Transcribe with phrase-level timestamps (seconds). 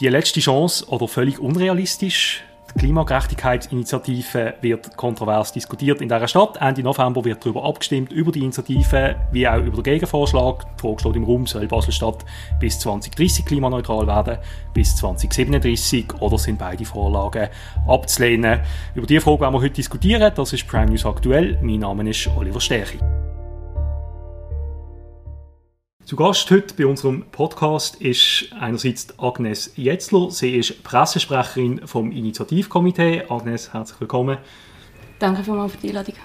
[0.00, 2.42] die letzte Chance oder völlig unrealistisch?
[2.74, 6.56] Die Klimagerechtigkeitsinitiative wird kontrovers diskutiert in dieser Stadt.
[6.60, 10.66] Ende November wird darüber abgestimmt, über die Initiative, wie auch über den Gegenvorschlag.
[10.76, 12.24] Die Frage steht im Raum, soll Basel-Stadt
[12.58, 14.38] bis 2030 klimaneutral werden,
[14.72, 17.48] bis 2037 oder sind beide Vorlagen
[17.86, 18.60] abzulehnen?
[18.96, 20.32] Über diese Frage werden wir heute diskutieren.
[20.34, 21.58] Das ist Prime News aktuell.
[21.62, 22.98] Mein Name ist Oliver Stärchi.
[26.04, 30.30] Zu Gast heute bei unserem Podcast ist einerseits Agnes Jetzler.
[30.30, 33.22] Sie ist Pressesprecherin vom Initiativkomitee.
[33.30, 34.36] Agnes, herzlich willkommen.
[35.18, 36.16] Danke vielmals für die Einladung.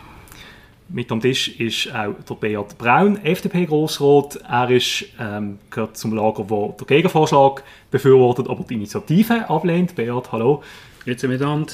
[0.89, 4.41] Mit am Tisch ist auch der Beat Braun, FDP-Grossrat.
[4.49, 9.95] Er ist, ähm, gehört zum Lager, wo der Gegenvorschlag befürwortet, aber die Initiative ablehnt.
[9.95, 10.61] Beat, hallo.
[11.05, 11.71] Grüezi miteinander.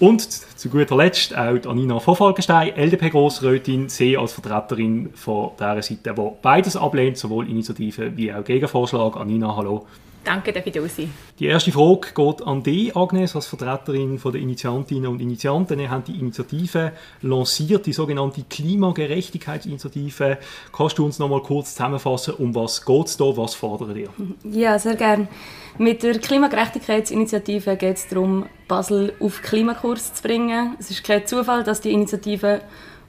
[0.00, 6.12] Und zu guter Letzt auch Anina von Falkenstein, LDP-Grossrätin, sie als Vertreterin von der Seite,
[6.14, 9.16] die beides ablehnt, sowohl Initiative wie auch Gegenvorschlag.
[9.16, 9.86] Anina, hallo.
[10.24, 11.12] Danke, dass ich da sein.
[11.38, 15.78] Die erste Frage geht an dich, Agnes, als Vertreterin von der Initiantinnen und Initianten.
[15.78, 20.38] Ihr habt die Initiative lanciert, die sogenannte Klimagerechtigkeitsinitiative.
[20.72, 24.08] Kannst du uns noch mal kurz zusammenfassen, um was geht es da, was fordert ihr?
[24.44, 25.28] Ja, sehr gerne.
[25.76, 30.76] Mit der Klimagerechtigkeitsinitiative geht es darum, Basel auf Klimakurs zu bringen.
[30.78, 32.62] Es ist kein Zufall, dass die Initiative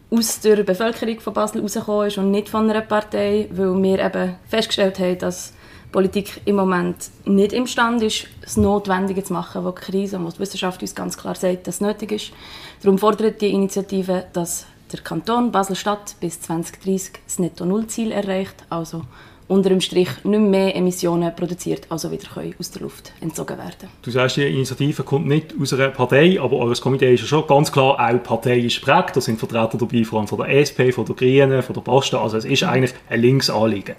[0.09, 4.35] aus der Bevölkerung von Basel herausgekommen ist und nicht von einer Partei, weil wir eben
[4.47, 5.53] festgestellt haben, dass
[5.95, 10.39] Politik im Moment nicht imstande ist, das Notwendige zu machen, was die Krise und die
[10.39, 12.31] Wissenschaft uns ganz klar sagt, dass nötig ist.
[12.83, 19.03] Darum fordert die Initiative, dass der Kanton Basel-Stadt bis 2030 das Netto-Null-Ziel erreicht, also
[19.47, 23.87] unter dem Strich nicht mehr Emissionen produziert, also wieder können aus der Luft entzogen werden.
[24.01, 27.47] Du sagst, die Initiative kommt nicht aus einer Partei, aber eures Komitee ist ja schon
[27.47, 29.15] ganz klar auch parteiisch geprägt.
[29.15, 32.21] Da sind Vertreter dabei, vor allem von der ESP, von der Grünen, von der Pasta.
[32.21, 33.95] Also es ist eigentlich ein Linksanliegen.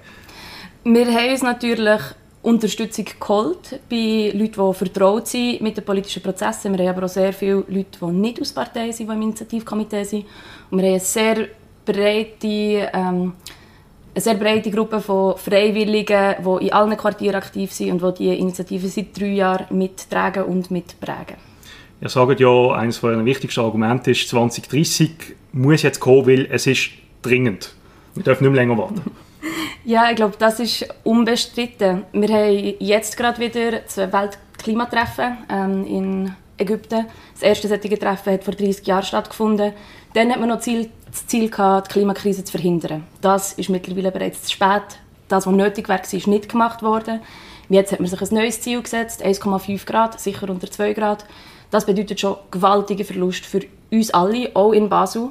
[0.89, 2.01] Wir haben uns natürlich
[2.43, 6.79] Unterstützung geholt bei Leuten, die vertraut sind mit den politischen Prozessen.
[6.79, 10.05] Wir haben aber auch sehr viele Leute, die nicht aus Partei sind, die im Initiativkomitee
[10.05, 10.27] sind.
[10.71, 11.49] Und wir haben eine sehr
[11.85, 13.33] breite, ähm,
[14.15, 18.35] eine sehr breite Gruppe von Freiwilligen, die in allen Quartieren aktiv sind und die diese
[18.37, 21.35] Initiative seit drei Jahren mittragen und mitprägen.
[22.01, 25.11] Ihr sagt ja, eines von euren wichtigsten Argumente ist, 2030
[25.53, 26.91] muss jetzt kommen, weil es ist
[27.23, 27.75] dringend.
[28.15, 29.03] Wir dürfen nicht mehr länger warten.
[29.87, 32.03] Ja, ich glaube, das ist unbestritten.
[32.13, 37.07] Wir haben jetzt gerade wieder zwei Weltklimatreffen ähm, in Ägypten.
[37.35, 39.73] Das erste solche Treffen hat vor 30 Jahren stattgefunden.
[40.15, 43.05] Dann hat man noch Ziel, das Ziel gehabt, die Klimakrise zu verhindern.
[43.21, 44.99] Das ist mittlerweile bereits zu spät.
[45.29, 47.21] Das, was nötig war, ist nicht gemacht worden.
[47.69, 51.25] Jetzt hat man sich ein neues Ziel gesetzt, 1,5 Grad, sicher unter 2 Grad.
[51.71, 53.61] Das bedeutet schon gewaltige Verlust für
[53.93, 55.31] uns alle, auch in Basel.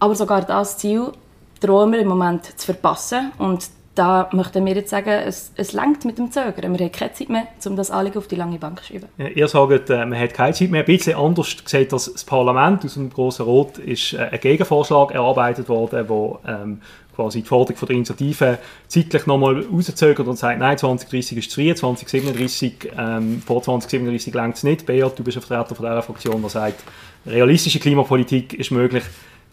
[0.00, 1.12] Aber sogar das Ziel
[1.60, 3.30] drohen wir im Moment zu verpassen.
[3.38, 6.72] Und da möchten wir jetzt sagen, es, es mit dem Zögern.
[6.72, 9.08] Wir haben keine Zeit mehr, um das Anliegen auf die lange Bank zu schieben.
[9.18, 10.80] Ja, ihr sagt, äh, man hat keine Zeit mehr.
[10.80, 15.10] Ein bisschen anders gesagt als das Parlament aus dem Grossen Rot ist äh, ein Gegenvorschlag
[15.12, 16.80] erarbeitet worden, wo ähm,
[17.14, 18.58] quasi die Forderung von der Initiative
[18.88, 24.56] zeitlich nochmal rauszögert und sagt, nein, 2030 ist zu früh, 2037, ähm, vor 2037 längt
[24.56, 24.86] es nicht.
[24.86, 26.82] Beat, du bist ein Vertreter von dieser Fraktion, der sagt,
[27.26, 29.04] realistische Klimapolitik ist möglich,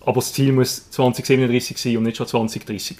[0.01, 2.97] aber das Ziel muss 2037 sein und nicht schon 2030.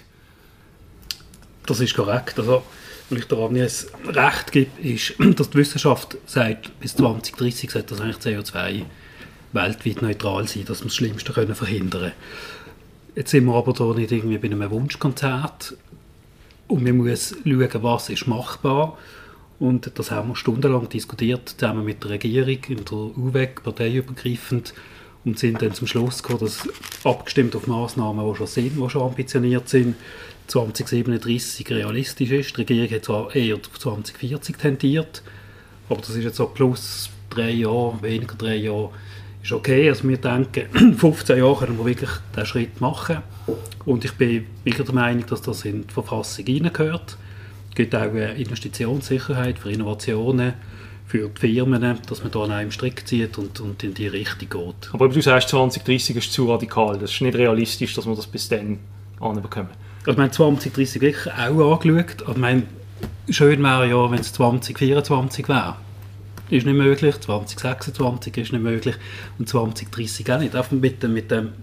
[1.69, 2.39] Das ist korrekt.
[2.39, 2.63] Also,
[3.11, 8.01] weil ich der Agnes recht gibt, ist, dass die Wissenschaft sagt, bis 2030 sollte das
[8.01, 8.85] eigentlich CO2
[9.53, 12.13] weltweit neutral sein, dass wir das Schlimmste können verhindern können.
[13.15, 15.75] Jetzt sind wir aber hier nicht irgendwie bei einem Wunschkonzert
[16.67, 18.97] und wir müssen schauen, was ist machbar
[19.59, 24.73] und das haben wir stundenlang diskutiert, zusammen mit der Regierung, in der UWEG, parteiübergreifend
[25.25, 26.67] und sind dann zum Schluss gekommen, dass
[27.03, 29.95] abgestimmt auf Massnahmen, die schon sind, die schon ambitioniert sind,
[30.47, 32.57] 2037 realistisch ist.
[32.57, 35.21] Die Regierung hat zwar eher auf 2040 tendiert,
[35.89, 38.91] aber das ist jetzt so plus drei Jahre, weniger drei Jahre,
[39.43, 39.89] ist okay.
[39.89, 43.17] Also wir denken, 15 Jahre können wir wirklich diesen Schritt machen.
[43.85, 47.17] Und ich bin wirklich der Meinung, dass das in die Verfassung hineingehört.
[47.69, 50.53] Es gibt auch eine Investitionssicherheit für Innovationen,
[51.09, 54.47] für die Firmen, dass man da an einem Strick zieht und, und in die Richtung
[54.47, 54.93] geht.
[54.93, 56.99] Aber du sagst, 2030 ist zu radikal.
[56.99, 58.77] Das ist nicht realistisch, dass wir das bis dann
[59.19, 59.69] anbekommen.
[60.01, 62.21] Also, ich meine, 2030 wirklich auch angeschaut.
[62.21, 62.63] Also, ich meine,
[63.27, 65.77] schön wäre ja, wenn es 2024 wäre.
[66.51, 67.19] Ist nicht möglich.
[67.19, 68.95] 2026 ist nicht möglich.
[69.39, 70.55] Und 2030 auch nicht.
[70.55, 71.53] Auch mit, dem, mit dem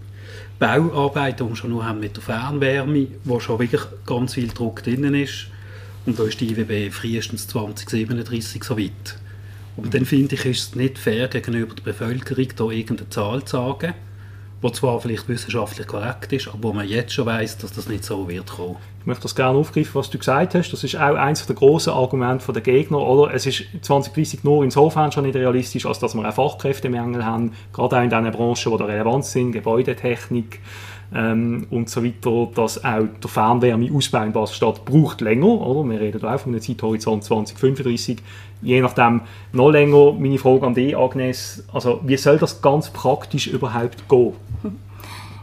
[0.58, 4.82] Bauarbeiten, die wir schon nur haben mit der Fernwärme, wo schon wirklich ganz viel Druck
[4.82, 5.46] drin ist.
[6.04, 9.20] Und da ist die IWB frühestens 2037 so weit.
[9.76, 13.56] Und dann finde ich, ist es nicht fair gegenüber der Bevölkerung, da irgendeine Zahl zu
[13.56, 13.94] sagen
[14.62, 18.05] wo zwar vielleicht wissenschaftlich korrekt ist, aber wo man jetzt schon weiß, dass das nicht
[18.05, 18.76] so wird kommen.
[19.00, 20.73] Ich möchte das gerne aufgreifen, was du gesagt hast.
[20.73, 22.99] Das ist auch eines der grossen Argumente der Gegner.
[22.99, 23.32] Oder?
[23.32, 27.99] Es ist 2030 nur insofern schon nicht realistisch, als dass wir auch Fachkräftemängel haben, gerade
[27.99, 30.61] auch in den Branchen, die da relevant sind, Gebäudetechnik,
[31.14, 35.88] ähm, und so weiter, dass auch der Fernwärmeausbau in Basel-Stadt braucht länger, oder?
[35.88, 38.19] Wir reden auch von einem Zeithorizont 2035,
[38.62, 39.23] je nachdem
[39.53, 40.12] noch länger.
[40.12, 44.32] Meine Frage an dich, Agnes, also wie soll das ganz praktisch überhaupt gehen?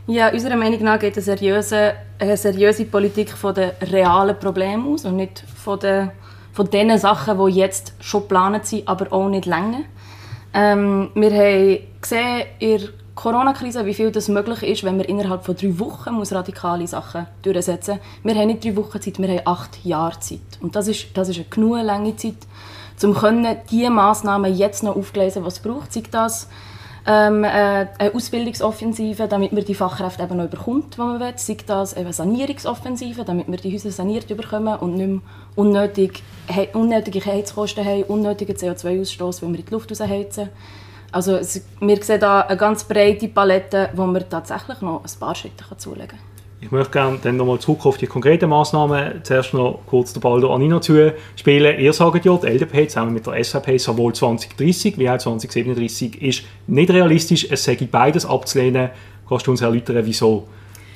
[0.06, 5.06] Ja, unserer Meinung nach geht eine seriöse, eine seriöse Politik von den realen Problemen aus
[5.06, 6.12] und nicht von den,
[6.52, 9.84] von den Sachen, die jetzt schon geplant sind, aber auch nicht länger.
[10.54, 15.56] Ähm, wir haben gesehen, in Corona-Krise, wie viel das möglich ist, wenn man innerhalb von
[15.56, 18.34] drei Wochen muss radikale Sachen durchsetzen muss.
[18.34, 20.40] Wir haben nicht drei Wochen Zeit, wir haben acht Jahre Zeit.
[20.62, 22.48] Und das ist, das ist eine genug lange Zeit,
[23.04, 25.94] um diese Massnahmen jetzt noch aufzulesen, was es braucht.
[25.94, 26.48] Sei das
[27.06, 31.34] ähm, äh, eine Ausbildungsoffensive, damit man die Fachkräfte eben noch bekommt, die man will.
[31.36, 35.20] Sei das eine Sanierungsoffensive, damit wir die Häuser saniert bekommen und nicht mehr
[35.56, 36.24] unnötig,
[36.74, 40.50] unnötige Heizkosten haben, unnötigen CO2-Ausstoß, weil wir in die Luft rausheizen.
[41.14, 45.36] Also es, wir sehen da eine ganz breite Palette, wo wir tatsächlich noch ein paar
[45.36, 46.22] Schritte zulegen können.
[46.60, 49.22] Ich möchte gerne dann nochmal zurück auf die konkreten Massnahmen.
[49.24, 51.80] Zuerst noch kurz den Ball an Ihnen zu spielen.
[51.80, 56.44] Ihr sagt ja, die LDP zusammen mit der SVP sowohl 2030 wie auch 2037 ist
[56.66, 57.48] nicht realistisch.
[57.52, 58.90] Es sei beides abzulehnen.
[59.28, 60.48] Kannst du uns erläutern, wieso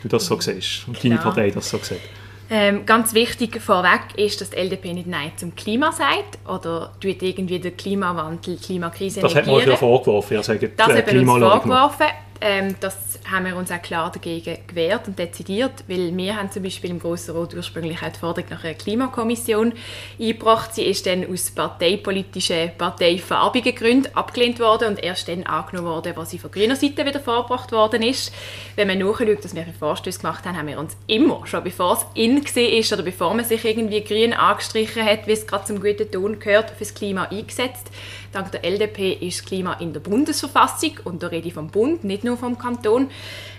[0.02, 2.00] du das so siehst und deine Partei das so sieht?
[2.50, 7.22] Ähm, ganz wichtig vorweg ist, dass die LDP nicht Nein zum Klima sagt oder tut
[7.22, 9.46] irgendwie den Klimawandel, die Klimakrise Das negieren.
[9.46, 10.34] hat man euch ja vorgeworfen.
[10.38, 12.06] Ihr sagt, das äh, haben wir uns vorgeworfen.
[12.40, 16.64] Ähm, das haben wir uns auch klar dagegen gewehrt und dezidiert, weil wir haben zum
[16.64, 19.74] Beispiel im Grossen Rot ursprünglich auch die Forderung nach einer Klimakommission
[20.20, 20.76] eingebracht.
[20.76, 26.30] Sie ist dann aus parteipolitischen, parteifarbigen Gründen abgelehnt worden und erst dann angenommen worden, was
[26.30, 28.32] sie von grüner Seite wieder vorgebracht worden ist.
[28.76, 31.94] Wenn man nachschaut, dass wir einen Vorstöße gemacht haben, haben wir uns immer, schon bevor
[31.94, 35.82] es in ist oder bevor man sich irgendwie grün angestrichen hat, wie es gerade zum
[35.82, 37.90] guten Ton gehört, für das Klima eingesetzt.
[38.32, 42.04] Dank der LDP ist das Klima in der Bundesverfassung und da rede ich vom Bund,
[42.04, 43.10] nicht nur vom Kanton.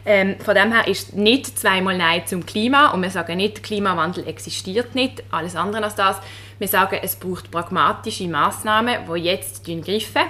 [0.06, 4.26] Ähm, von dem her ist nicht zweimal Nein zum Klima und wir sagen nicht, Klimawandel
[4.26, 6.16] existiert nicht, alles andere als das.
[6.58, 10.22] Wir sagen, es braucht pragmatische Maßnahmen, die jetzt greifen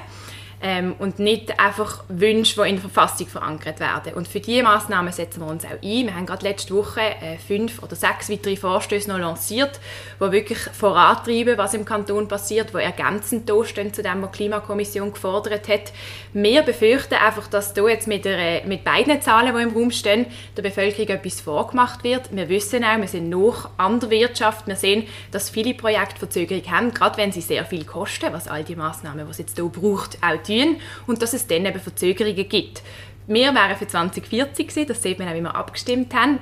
[0.61, 4.15] ähm, und nicht einfach Wünsche, die in der Verfassung verankert werden.
[4.15, 5.81] Und für diese Massnahmen setzen wir uns auch ein.
[5.83, 9.79] Wir haben gerade letzte Woche äh, fünf oder sechs weitere Vorstöße noch lanciert,
[10.21, 15.13] die wirklich vorantreiben, was im Kanton passiert, die ergänzend stehen zu dem, was die Klimakommission
[15.13, 15.93] gefordert hat.
[16.33, 20.27] Wir befürchten einfach, dass da jetzt mit, der, mit beiden Zahlen, die im Raum stehen,
[20.57, 22.35] der Bevölkerung etwas vorgemacht wird.
[22.35, 24.67] Wir wissen auch, wir sind noch an der Wirtschaft.
[24.67, 28.65] Wir sehen, dass viele Projekte Verzögerung haben, gerade wenn sie sehr viel kosten, was all
[28.65, 32.49] die Massnahmen, die es jetzt hier braucht, auch tun und dass es dann eben Verzögerungen
[32.49, 32.83] gibt.
[33.27, 36.39] Wir wären für 2040 gewesen, das sieht man auch, wie wir abgestimmt haben.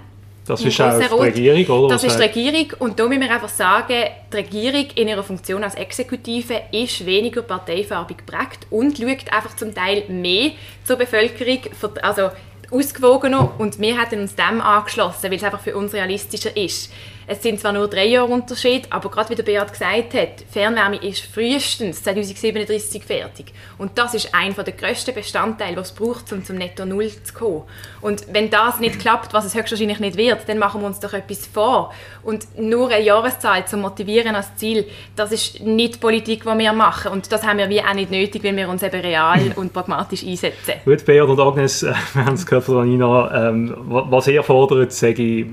[0.47, 1.95] Das ist auch die Regierung, oder?
[1.95, 5.65] Das ist die Regierung und da müssen wir einfach sagen, die Regierung in ihrer Funktion
[5.65, 10.53] als Exekutive ist weniger parteifarbig geprägt und schaut einfach zum Teil mehr
[10.85, 11.59] zur Bevölkerung,
[12.01, 12.31] also
[12.71, 16.91] ausgewogener und wir hätten uns dem angeschlossen, weil es einfach für uns realistischer ist.
[17.29, 20.97] Es sind zwar nur drei Jahre Unterschied, aber gerade wie der Beat gesagt hat, Fernwärme
[20.99, 23.47] ist frühestens 2037 fertig.
[23.79, 27.35] Und das ist einer der grössten Bestandteile, was es braucht, um zum Netto Null zu
[27.35, 27.63] kommen.
[28.01, 31.13] Und wenn das nicht klappt, was es höchstwahrscheinlich nicht wird, dann machen wir uns doch
[31.15, 31.93] etwas vor.
[32.23, 34.87] Und nur eine Jahreszahl zu motivieren als Ziel,
[35.17, 37.11] das ist nicht die Politik, die wir machen.
[37.11, 40.23] Und das haben wir wie auch nicht nötig, wenn wir uns eben real und pragmatisch
[40.23, 40.75] einsetzen.
[40.85, 45.47] Gut, Beat und Agnes, wir haben es gehört Anina, ähm, was ihr fordert, sage ich,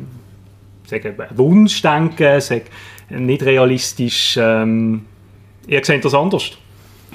[0.85, 2.65] sagen, Wunschdenken, sagen,
[3.09, 4.37] nicht realistisch.
[4.39, 5.05] Ähm,
[5.67, 6.51] ihr seht das anders?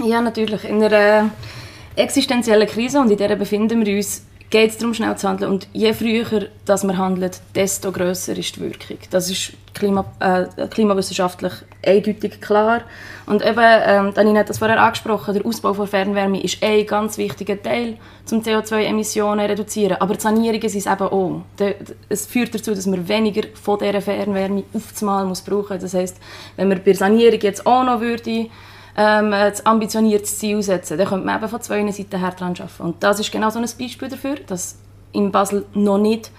[0.05, 0.65] Ja, natürlich.
[0.65, 1.31] In einer
[1.97, 5.51] existenziellen Krise, und in der befinden wir uns, geht es darum, schnell zu handeln.
[5.51, 8.99] Und je früher dass man handelt, desto grösser ist die Wirkung.
[9.11, 11.53] Das ist klima, äh, klimawissenschaftlich
[11.85, 12.83] eindeutig klar.
[13.27, 17.17] Und eben, ähm, Danine hat das vorher angesprochen, der Ausbau von Fernwärme ist ein ganz
[17.17, 17.97] wichtiger Teil,
[18.31, 19.97] um CO2-Emissionen zu reduzieren.
[20.01, 21.43] Aber die Sanierungen sind es eben auch.
[22.09, 25.81] Es führt dazu, dass man weniger von dieser Fernwärme auf das Mal muss brauchen.
[25.81, 26.19] Das heisst,
[26.57, 28.49] wenn man bei der Sanierung jetzt auch noch würde,
[28.99, 32.83] ähm, ein ambitioniertes Ziel setzen, dann könnte man eben von zwei Seiten her daran arbeiten.
[32.83, 34.77] Und das ist genau so ein Beispiel dafür, dass
[35.13, 36.33] in Basel noch nicht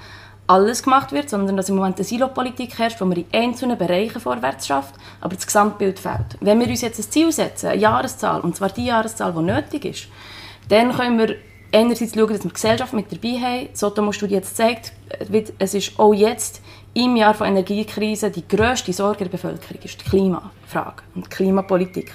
[0.45, 4.19] alles gemacht wird, sondern dass im Moment eine Silopolitik herrscht, wo man in einzelnen Bereichen
[4.19, 6.37] vorwärts schafft, aber das Gesamtbild fehlt.
[6.41, 9.85] Wenn wir uns jetzt ein Ziel setzen, eine Jahreszahl, und zwar die Jahreszahl, die nötig
[9.85, 10.07] ist,
[10.67, 11.35] dann können wir
[11.71, 13.69] einerseits schauen, dass wir die Gesellschaft mit dabei haben.
[13.73, 14.91] Sotomo-Studie jetzt zeigt,
[15.59, 16.61] es ist auch jetzt
[16.93, 22.11] im Jahr von Energiekrise die grösste Sorge der Bevölkerung ist die Klimafrage und die Klimapolitik.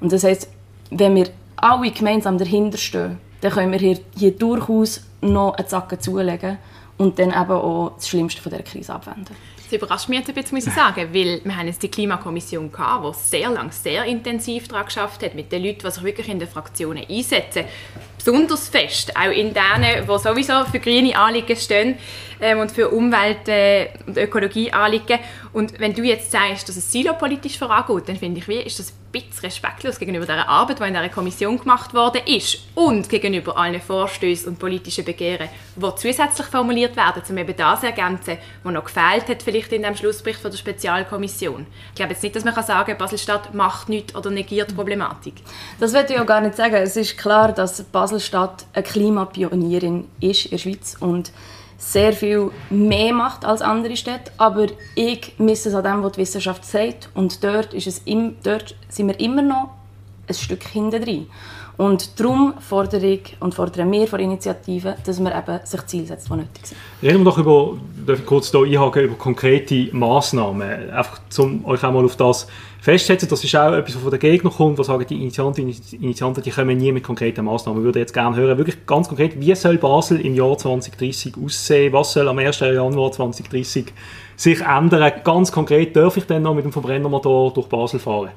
[0.00, 0.48] Und das heißt,
[0.90, 6.00] wenn wir alle gemeinsam dahinter stehen dann können wir hier, hier durchaus noch einen Zacken
[6.00, 6.58] zulegen
[6.96, 9.36] und dann eben auch das Schlimmste von der Krise abwenden.
[9.56, 12.70] Das überrascht mich jetzt ein bisschen, muss ich sagen, weil wir haben jetzt die Klimakommission
[12.70, 16.28] gehabt, die sehr lange, sehr intensiv daran geschafft hat, mit den Leuten, die sich wirklich
[16.28, 17.64] in den Fraktionen einsetzen.
[18.24, 21.98] Besonders fest, auch in denen, die sowieso für grüne Anliegen stehen
[22.40, 25.18] ähm, und für Umwelt- äh, und Ökologie-Anliegen.
[25.52, 28.90] Und wenn du jetzt sagst, dass es silopolitisch vorangeht, dann finde ich, wie ist das
[28.90, 33.58] ein bisschen respektlos gegenüber der Arbeit, die in dieser Kommission gemacht worden ist und gegenüber
[33.58, 38.72] allen Vorstößen und politischen Begehren, die zusätzlich formuliert werden, um eben das zu ergänzen, was
[38.72, 41.66] noch gefehlt hat vielleicht in dem Schlussbericht von der Spezialkommission.
[41.90, 44.74] Ich glaube jetzt nicht, dass man kann sagen kann, Basel-Stadt macht nichts oder negiert die
[44.74, 45.34] Problematik.
[45.78, 46.76] Das würde ich auch gar nicht sagen.
[46.76, 47.82] Es ist klar, dass
[48.12, 51.32] Basel-Stadt eine Klimapionierin ist in der Schweiz und
[51.78, 56.20] sehr viel mehr macht als andere Städte, aber ich misse es an dem, was die
[56.20, 59.70] Wissenschaft sagt und dort, ist es im, dort sind wir immer noch
[60.28, 61.26] ein Stück hinten drin.
[61.78, 66.28] Und darum fordere ich und fordere wir von Initiativen, dass man eben sich Ziele setzt,
[66.28, 66.78] die nötig sind.
[67.02, 70.90] Reden wir doch über, darf ich kurz hier einhaken, über konkrete Massnahmen.
[70.90, 72.46] Einfach, um euch auch mal auf das
[72.80, 76.42] festzusetzen, das ist auch etwas, was von den Gegnern kommt, die sagen, die Initianten, Initianten
[76.42, 77.80] die kommen nie mit konkreten Massnahmen.
[77.80, 81.92] Ich würde jetzt gerne hören, wirklich ganz konkret, wie soll Basel im Jahr 2030 aussehen?
[81.92, 82.60] Was soll am 1.
[82.60, 83.92] Januar 2030
[84.36, 85.12] sich ändern?
[85.24, 88.30] Ganz konkret, darf ich dann noch mit dem Verbrennermotor durch Basel fahren?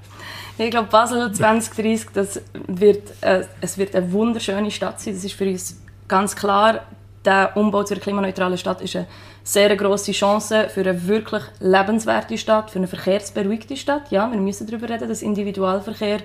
[0.58, 5.14] Ich glaube, Basel 2030, das wird, äh, es wird eine wunderschöne Stadt sein.
[5.14, 6.82] Das ist für uns ganz klar.
[7.26, 9.08] Der Umbau zu einer klimaneutralen Stadt ist eine
[9.44, 14.12] sehr grosse Chance für eine wirklich lebenswerte Stadt, für eine verkehrsberuhigte Stadt.
[14.12, 16.20] Ja, wir müssen darüber reden, dass Individualverkehr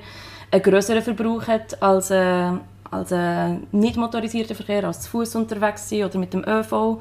[0.51, 2.53] einen größeren Verbrauch hat als, äh,
[2.91, 7.01] als ein nicht motorisierter Verkehr, als zu Fuß unterwegs sein oder mit dem ÖV.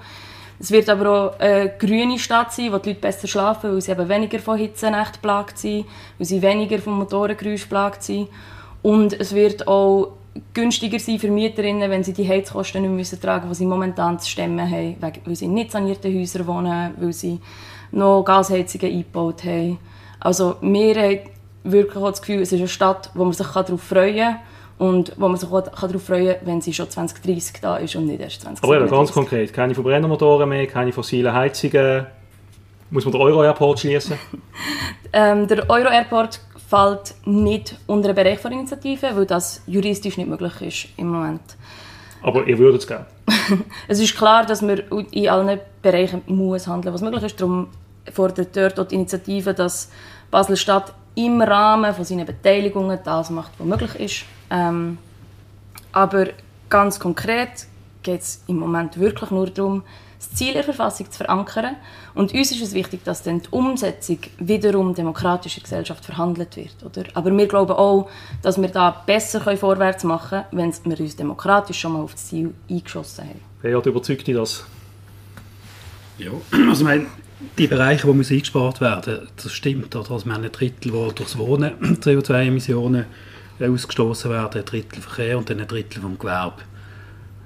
[0.60, 3.92] Es wird aber auch eine grüne Stadt sein, wo die Leute besser schlafen, weil sie
[3.92, 5.86] eben weniger von Hitzenächten geplagt sind,
[6.18, 8.28] weil sie weniger vom Motorengeräusch geplagt sind.
[8.82, 10.14] Und es wird auch
[10.54, 14.20] günstiger sein für Mieterinnen, wenn sie die Heizkosten nicht müssen tragen müssen, die sie momentan
[14.20, 17.40] zu stemmen haben, weil sie in nicht sanierten Häusern wohnen, weil sie
[17.92, 19.80] noch Gasheizungen eingebaut haben.
[20.20, 21.20] Also wir haben
[21.64, 24.40] wirklich das Gefühl, es ist eine Stadt, wo man sich darauf freuen kann
[24.80, 28.08] und wo man sich auch darauf freuen kann, wenn sie schon 2030 da ist und
[28.08, 28.64] nicht erst 2030.
[28.64, 32.08] Aber eben, ganz konkret, keine Verbrennermotoren mehr, keine fossilen Heizungen.
[32.90, 34.18] Muss man den Euro-Airport schließen?
[35.14, 40.62] ähm, der Euro-Airport fällt nicht unter den Bereich der Initiative, weil das juristisch nicht möglich
[40.62, 41.42] ist im Moment.
[42.22, 43.06] Aber ihr würdet es gerne?
[43.88, 44.82] es ist klar, dass man
[45.12, 47.40] in allen Bereichen muss handeln was möglich ist.
[47.40, 47.68] Darum
[48.12, 49.92] fordert dort die Initiative, dass
[50.32, 54.26] Basel-Stadt im Rahmen von seinen Beteiligungen das macht, was möglich ist.
[54.50, 54.98] Ähm,
[55.92, 56.28] aber
[56.70, 57.68] ganz konkret
[58.04, 59.84] geht es im Moment wirklich nur darum,
[60.20, 61.78] das Ziel der Verfassung zu verankern.
[62.14, 66.76] Und uns ist es wichtig, dass dann die Umsetzung wiederum demokratischer Gesellschaft verhandelt wird.
[66.86, 67.04] Oder?
[67.14, 68.10] Aber wir glauben auch,
[68.42, 72.28] dass wir da besser vorwärts machen können, wenn wir uns demokratisch schon mal auf das
[72.28, 73.40] Ziel eingeschossen haben.
[73.62, 74.66] Wer hat überzeugt dich das?
[76.18, 76.32] Ja,
[76.70, 77.08] also mein,
[77.58, 79.96] die Bereiche, die müssen eingespart werden, das stimmt.
[79.96, 80.12] Oder?
[80.12, 83.06] Also wir haben ein Drittel, wo durchs Wohnen CO2-Emissionen
[83.60, 86.64] ausgestoßen werden, ein Drittel Verkehr und dann ein Drittel vom Gewerbe.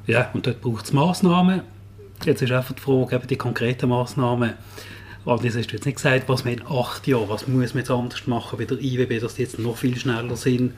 [0.05, 1.61] Ja, und dort braucht es Massnahmen.
[2.25, 4.53] Jetzt ist einfach die Frage, eben die konkreten Massnahmen.
[5.25, 7.91] Allerdings hast du jetzt nicht gesagt, was wir in acht Jahren, was muss man jetzt
[7.91, 10.73] anders machen bei der IWB, dass die jetzt noch viel schneller sind.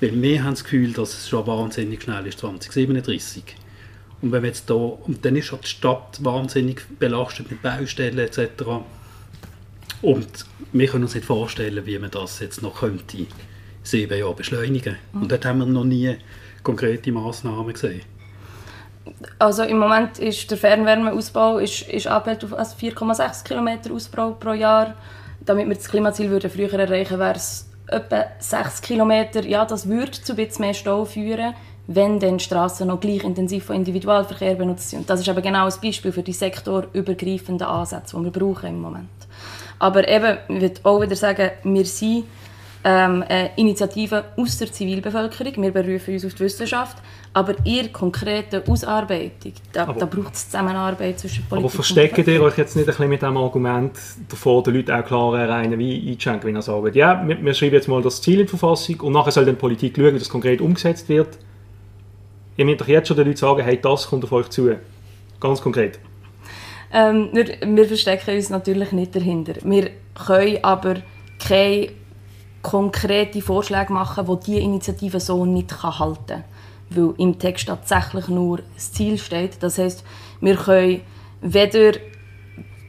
[0.00, 3.44] Weil wir haben das Gefühl, dass es schon wahnsinnig schnell ist, 2037.
[4.22, 8.18] Und wenn wir jetzt da, und dann ist auch die Stadt wahnsinnig belastet mit Baustellen
[8.18, 8.64] etc.
[10.00, 13.26] Und wir können uns nicht vorstellen, wie man das jetzt noch könnte
[13.82, 14.96] sieben Jahre beschleunigen.
[15.12, 16.16] Und dort haben wir noch nie
[16.62, 18.02] konkrete Massnahmen gesehen.
[19.38, 24.94] Also im Moment ist der Fernwärmeausbau ist, ist auf 4,6 km Ausbau pro Jahr.
[25.44, 29.12] Damit wir das Klimaziel würden früher erreichen wäre es etwa 6 km.
[29.46, 31.54] Ja, das würde zu etwas mehr Stau führen,
[31.88, 35.10] wenn dann Straßen noch gleich intensiv von Individualverkehr benutzt sind.
[35.10, 39.08] Das ist aber genau ein Beispiel für die sektorübergreifenden Ansätze, die wir brauchen im Moment.
[39.78, 42.24] Aber eben, ich würde auch wieder sagen, wir sind
[42.84, 43.24] ähm,
[43.56, 45.62] Initiativen aus der Zivilbevölkerung.
[45.62, 46.96] Wir berufen uns auf die Wissenschaft.
[47.34, 52.58] Aber ihr konkrete Ausarbeitung, da, da braucht es Zusammenarbeit zwischen Politik Aber versteckt ihr euch
[52.58, 53.92] jetzt nicht ein bisschen mit dem Argument
[54.28, 57.76] davor, den Leuten auch klare reine wie einzuschenken, wenn ihr sagt, ja, wir, wir, schreiben
[57.76, 60.18] jetzt mal das Ziel in die Verfassung und nachher soll dann die Politik schauen, wie
[60.18, 61.38] das konkret umgesetzt wird.
[62.58, 64.76] Ihr müsst doch jetzt schon den Leuten sagen, hey, das kommt auf euch zu.
[65.40, 65.98] Ganz konkret.
[66.92, 69.54] Ähm, wir, wir verstecken uns natürlich nicht dahinter.
[69.64, 69.88] Wir
[70.26, 70.96] können aber
[71.38, 71.88] keine
[72.62, 76.44] konkrete Vorschläge machen, die diese Initiative so nicht halten kann.
[76.90, 79.62] Weil im Text tatsächlich nur das Ziel steht.
[79.62, 80.04] Das heißt,
[80.40, 81.00] wir können
[81.40, 81.98] weder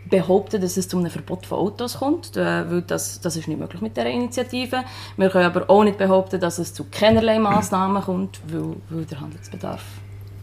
[0.10, 3.60] behaupten, dass es zu einem Verbot von Autos kommt, äh, weil das, das ist nicht
[3.60, 4.84] möglich mit dieser Initiative.
[5.18, 9.22] Wir können aber auch nicht behaupten, dass es zu keinerlei Massnahmen kommt, weil, weil der
[9.22, 9.82] Handlungsbedarf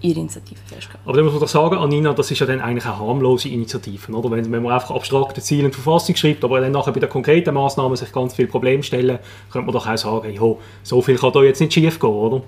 [0.00, 1.00] ihre Initiative festgelegt.
[1.04, 4.12] Aber dann muss man doch sagen, Anina, das ist ja dann eigentlich eine harmlose Initiative,
[4.12, 4.30] oder?
[4.30, 7.08] Wenn, wenn man einfach abstrakte Ziele in die Verfassung schreibt, aber dann nachher bei den
[7.08, 9.18] konkreten Maßnahmen sich ganz viele Probleme stellen,
[9.50, 12.42] könnte man doch auch sagen, hey, so viel kann da jetzt nicht schief gehen, oder?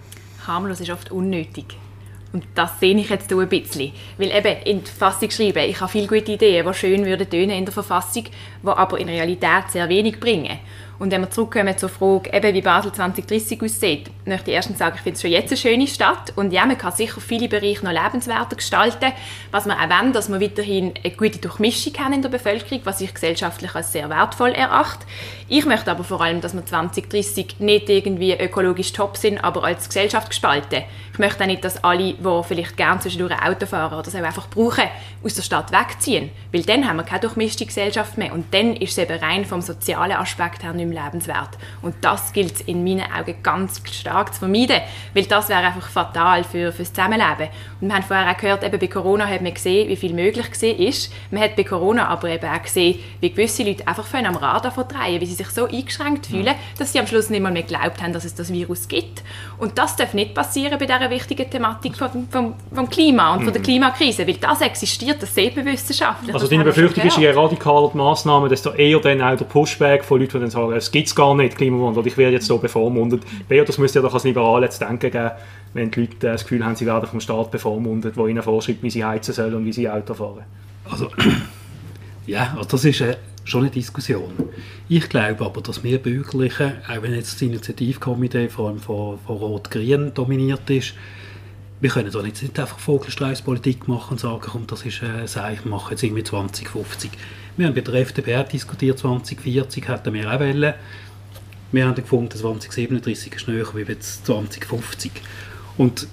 [0.47, 1.77] Harmlos ist oft unnötig.
[2.33, 3.93] Und das sehe ich jetzt ein bisschen.
[4.17, 7.65] Weil eben in der Verfassung schreiben, ich habe viele gute Ideen, die schön würden in
[7.65, 8.25] der Verfassung,
[8.63, 10.59] die aber in Realität sehr wenig bringen.
[11.03, 14.95] Und wenn wir zurückkommen zur Frage, eben wie Basel 2030 aussieht, möchte ich erstens sagen,
[14.95, 17.85] ich finde es schon jetzt eine schöne Stadt und ja, man kann sicher viele Bereiche
[17.85, 19.11] noch lebenswerter gestalten,
[19.51, 23.01] was wir auch wollen, dass wir weiterhin eine gute Durchmischung haben in der Bevölkerung, was
[23.01, 25.05] ich gesellschaftlich als sehr wertvoll erachte.
[25.49, 29.89] Ich möchte aber vor allem, dass wir 2030 nicht irgendwie ökologisch top sind, aber als
[29.89, 30.85] Gesellschaft gestalten.
[31.13, 34.49] Ich möchte auch nicht, dass alle, die vielleicht gerne zwischendurch Auto fahren oder auch einfach
[34.49, 34.85] brauchen,
[35.25, 38.93] aus der Stadt wegziehen, weil dann haben wir keine durchmischte Gesellschaft mehr und dann ist
[38.93, 41.51] es eben rein vom sozialen Aspekt her nicht mehr lebenswert.
[41.81, 44.81] Und das gilt in meinen Augen ganz stark zu vermeiden,
[45.15, 47.49] weil das wäre einfach fatal für, für das Zusammenleben.
[47.83, 51.19] Wir haben vorher auch gehört, eben bei Corona hat man gesehen, wie viel möglich war.
[51.33, 55.21] Man hat bei Corona aber eben auch gesehen, wie gewisse Leute einfach am Radar verdrehen,
[55.21, 58.13] wie sie sich so eingeschränkt fühlen, dass sie am Schluss nicht mal mehr geglaubt haben,
[58.13, 59.25] dass es das Virus gibt.
[59.59, 63.53] Und das darf nicht passieren bei dieser wichtigen Thematik vom, vom, vom Klima und von
[63.53, 63.67] der mhm.
[63.67, 66.33] Klimakrise, weil das existiert, das sieht man wissenschaftlich.
[66.33, 70.21] Also deine Befürchtung ist, je radikaler die Massnahmen, desto eher dann auch der Pushback von
[70.21, 73.25] Leuten, die dann sagen, es gibt es gar nicht, Klimawandel, ich werde jetzt so bevormundet.
[73.49, 75.33] Bea, das müsste ja doch als Liberal jetzt denken geben,
[75.75, 78.91] wenn die Leute das Gefühl haben, sie werden vom Staat bevormundet, der ihnen vorschreibt, wie
[78.91, 80.45] sie heizen sollen und wie sie Auto fahren.
[80.91, 81.11] Also,
[82.27, 84.33] ja, also das ist äh, schon eine Diskussion.
[84.89, 89.37] Ich glaube aber, dass wir Bürgerlichen, auch wenn jetzt das Initiativkomitee vor allem von, von
[89.37, 90.95] Rot-Grün dominiert ist,
[91.81, 95.65] wir können da nicht, einfach Vogelstraußpolitik machen und sagen, komm, das ist, äh, sag ich,
[95.65, 97.11] mache jetzt irgendwie 2050.
[97.57, 100.75] Wir haben bei der FDP diskutiert, 2040 hätten wir auch wollen.
[101.73, 105.11] Wir haben gefunden, 2037 ist näher jetzt 2050.
[105.77, 106.07] Und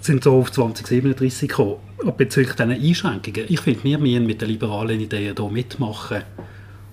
[0.00, 1.76] sind so auf 2037 gekommen.
[2.16, 6.22] Bezüglich diesen Einschränkungen, ich finde, wir müssen mit den liberalen Ideen hier mitmachen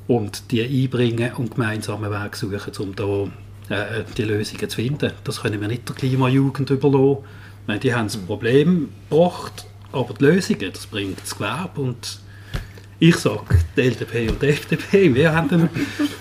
[0.08, 3.28] und die einbringen und gemeinsamen Weg suchen, um da
[3.76, 5.12] äh, die Lösungen zu finden.
[5.24, 7.24] Das können wir nicht der Klimajugend überlassen.
[7.68, 12.20] Meine, die haben das Problem gebracht, aber die Lösungen, das bringt das Gewerbe und
[12.98, 13.42] ich sage,
[13.76, 15.70] die LDP und die FDP, wir haben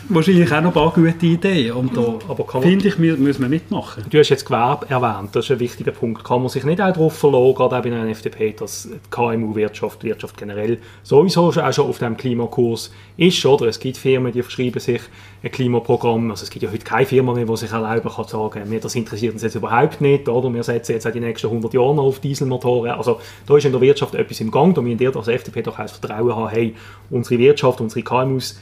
[0.09, 1.73] wahrscheinlich auch noch ein paar gute Ideen.
[1.73, 4.05] Und da aber finde ich, wir müssen wir mitmachen.
[4.11, 6.25] Du hast jetzt Gewerbe erwähnt, das ist ein wichtiger Punkt.
[6.25, 10.03] Kann man sich nicht auch darauf verlassen, gerade auch bei einer FDP, dass die KMU-Wirtschaft,
[10.03, 13.67] Wirtschaft generell sowieso auch schon auf dem Klimakurs ist, oder?
[13.67, 15.03] Es gibt Firmen, die verschreiben sich
[15.45, 16.31] ein Klimaprogramm.
[16.31, 18.81] Also es gibt ja heute keine Firma mehr, die sich erlauben kann zu sagen, mir
[18.81, 20.53] das interessiert uns jetzt überhaupt nicht, oder?
[20.53, 22.93] Wir setzen jetzt auch die nächsten 100 Jahre noch auf Dieselmotoren.
[22.93, 24.75] Also da ist in der Wirtschaft etwas im Gang.
[24.75, 26.75] Da müssen wir als FDP doch auch das Vertrauen haben, hey,
[27.11, 28.59] unsere Wirtschaft, unsere KMUs,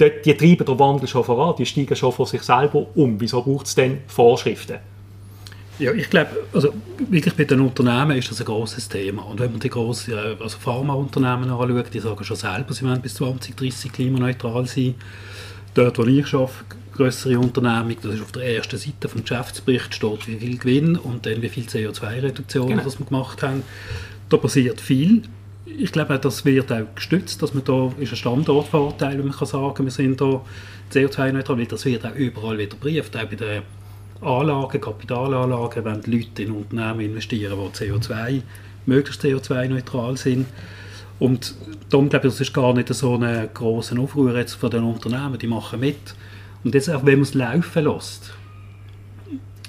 [0.00, 3.20] die, die treiben den Wandel schon voran, die steigen schon vor sich selber um.
[3.20, 4.78] Wieso braucht es denn Vorschriften?
[5.78, 6.72] Ja, ich glaube, also
[7.08, 9.22] wirklich bei den Unternehmen ist das ein großes Thema.
[9.22, 13.14] Und wenn man die grossen also Pharmaunternehmen anschaut, die sagen schon selber, sie wollen bis
[13.14, 14.94] 2030 klimaneutral sein
[15.76, 16.52] dort, wo ich arbeite,
[16.96, 21.26] größere Unternehmung, das ist auf der ersten Seite vom Geschäftsbericht steht, wie viel Gewinn und
[21.26, 22.84] dann wie viel CO2-Reduktionen genau.
[22.84, 23.62] wir gemacht haben.
[24.28, 25.22] Da passiert viel.
[25.66, 29.46] Ich glaube, das wird auch gestützt, dass man da ist ein Standortvorteil, wenn man kann
[29.46, 30.40] sagen, wir sind da
[30.92, 33.62] CO2-neutral, das wird auch überall wieder brieft, auch bei den
[34.22, 38.42] Anlagen, Kapitalanlagen, wenn die Leute in Unternehmen investieren, die CO2,
[38.86, 40.46] möglichst CO2-neutral sind,
[41.18, 41.54] und
[41.88, 45.38] darum glaube ich, das ist gar nicht so ein grosser Aufruhr jetzt von den Unternehmen,
[45.38, 46.14] die machen mit.
[46.62, 48.34] Und jetzt auch, wenn man es laufen lässt,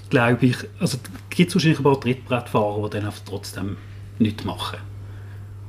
[0.10, 0.97] glaube ich, also
[1.29, 3.77] gibt es wahrscheinlich ein paar Trittbrettfahrer, die dann einfach trotzdem
[4.19, 4.79] nichts machen.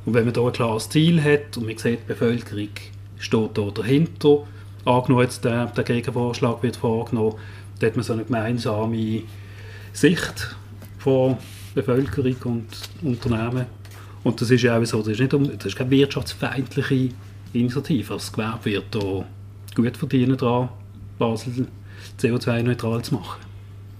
[0.04, 2.68] Und wenn man da ein klares Ziel hat und man sieht, die Bevölkerung
[3.18, 4.44] steht da dahinter,
[4.84, 7.34] angenommen jetzt der, der Gegenvorschlag wird vorgenommen,
[7.78, 9.22] dann hat man so eine gemeinsame
[9.92, 10.56] Sicht
[10.98, 11.36] von
[11.74, 12.66] Bevölkerung und
[13.02, 13.66] Unternehmen
[14.24, 17.10] und das ist ja auch so, das ist, nicht das ist keine wirtschaftsfeindliche
[17.52, 18.14] Initiative.
[18.14, 19.24] Das Gewerbe wird da
[19.74, 20.68] gut verdienen daran,
[21.18, 21.66] Basel
[22.20, 23.40] CO2-neutral zu machen.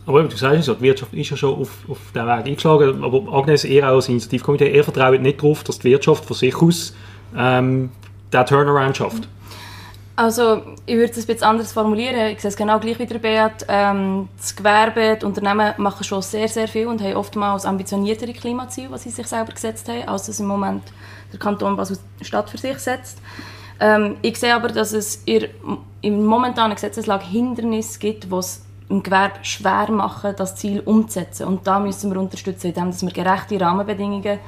[0.07, 3.05] Aber du sagst ja, die Wirtschaft ist ja schon auf, auf den Weg eingeschlagen.
[3.05, 6.95] Aber Agnes, auch als Initiativkomitee, ihr vertraut nicht darauf, dass die Wirtschaft von sich aus
[7.37, 7.91] ähm,
[8.33, 9.29] den Turnaround schafft?
[10.19, 12.33] Also ich würde es ein bisschen anders formulieren.
[12.33, 13.65] Ich sehe es genau gleich wie der Beat.
[13.69, 18.91] Ähm, das Gewerbe, die Unternehmen machen schon sehr, sehr viel und haben oftmals ambitioniertere Klimaziele,
[18.91, 20.83] was sie sich selber gesetzt haben, als es im Moment
[21.33, 23.19] der Kanton Basel-Stadt für sich setzt.
[23.79, 25.47] Ähm, ich sehe aber, dass es in,
[26.01, 31.47] im momentanen Gesetzeslage Hindernisse gibt, es im Gewerbe schwer machen, das Ziel umzusetzen.
[31.47, 34.41] Und da müssen wir unterstützen, indem wir gerechte Rahmenbedingungen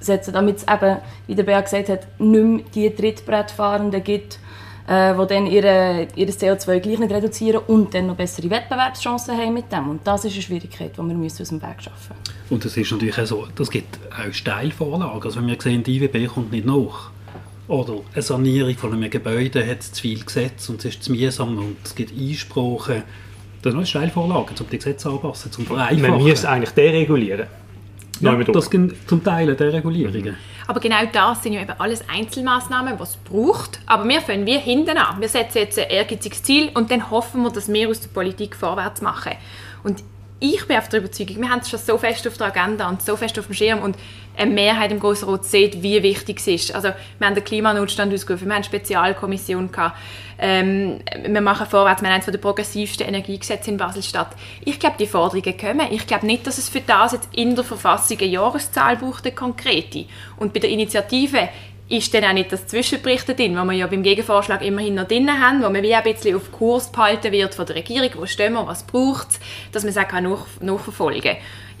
[0.00, 4.38] setzen, damit es eben, wie der Beat gesagt hat, nicht mehr die Trittbrettfahrenden gibt,
[4.86, 9.54] äh, die dann ihre, ihr CO2 gleich nicht reduzieren und dann noch bessere Wettbewerbschancen haben
[9.54, 9.88] mit dem.
[9.88, 12.34] Und das ist eine Schwierigkeit, die wir müssen aus dem Weg schaffen müssen.
[12.50, 15.22] Und es ist natürlich auch so, das gibt auch Steilvorlagen.
[15.22, 17.10] Also wenn wir sehen, die IWB kommt nicht nach.
[17.66, 21.56] Oder eine Sanierung von einem Gebäude hat zu viel Gesetz und es ist zu mühsam
[21.56, 23.04] und es gibt Einsprachen.
[23.62, 26.16] Das sind Steilvorlagen, um die Gesetze anzupassen, zum Vereinfachen.
[26.16, 27.46] Man müsste eigentlich deregulieren.
[28.20, 30.36] Ja, das sind zum Teil Deregulierungen.
[30.66, 33.80] Aber genau das sind ja eben alles Einzelmaßnahmen, die es braucht.
[33.86, 35.20] Aber wir fangen wir hinten an.
[35.20, 38.56] Wir setzen jetzt ein ehrgeiziges Ziel und dann hoffen wir, dass wir aus der Politik
[38.56, 39.32] vorwärts machen.
[39.82, 40.02] Und
[40.44, 43.00] ich bin auf der Überzeugung, wir haben es schon so fest auf der Agenda und
[43.00, 43.96] so fest auf dem Schirm und
[44.36, 46.74] eine Mehrheit im Grossen Rat sieht, wie wichtig es ist.
[46.74, 49.96] Also wir haben den Klimanotstand ausgerufen, wir haben eine Spezialkommission gehabt,
[50.38, 54.36] ähm, wir machen vorwärts, wir haben eines der progressivsten Energiegesetze in Basel-Stadt.
[54.64, 55.86] Ich glaube, die Forderungen kommen.
[55.90, 59.34] Ich glaube nicht, dass es für das jetzt in der Verfassung eine Jahreszahl braucht, eine
[59.34, 60.04] konkrete.
[60.36, 61.48] Und bei der Initiative
[61.88, 65.30] ist dann auch nicht das Zwischenbericht drin, was wir ja beim Gegenvorschlag immerhin noch drin
[65.30, 68.54] haben, wo man wie ein bisschen auf Kurs behalten wird von der Regierung, wo stehen
[68.54, 69.40] wir, was braucht es,
[69.72, 71.36] dass man es auch nach, nachverfolgen kann.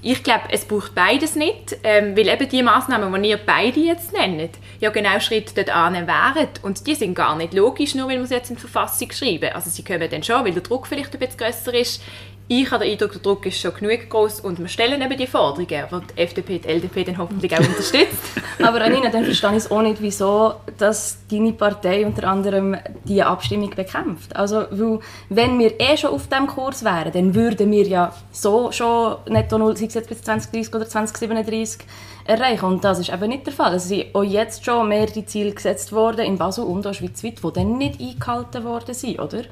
[0.06, 4.12] Ich glaube, es braucht beides nicht, ähm, weil eben die Massnahmen, die ihr beide jetzt
[4.12, 8.26] nennt, ja genau Schritt dort wären und die sind gar nicht logisch, nur weil wir
[8.26, 9.54] sie jetzt in die Verfassung schreiben.
[9.54, 12.02] Also sie kommen dann schon, weil der Druck vielleicht ein bisschen grösser ist,
[12.46, 15.26] ich habe den Eindruck, der Druck ist schon genug groß und wir stellen eben die
[15.26, 18.18] Forderungen, die die FDP, die LDP dann hoffentlich auch unterstützt.
[18.62, 23.22] Aber Anina, dann verstehe ich es auch nicht, wieso dass deine Partei unter anderem die
[23.22, 24.36] Abstimmung bekämpft.
[24.36, 29.16] Also, wenn wir eh schon auf diesem Kurs wären, dann würden wir ja so schon
[29.28, 31.86] netto null, bis 2030 oder 2037,
[32.24, 32.64] erreichen.
[32.64, 33.74] Und das ist eben nicht der Fall.
[33.74, 37.52] Es sind auch jetzt schon mehrere Ziele gesetzt worden, in Basel und auch schweizweit, die
[37.52, 39.42] dann nicht eingehalten worden sind, oder?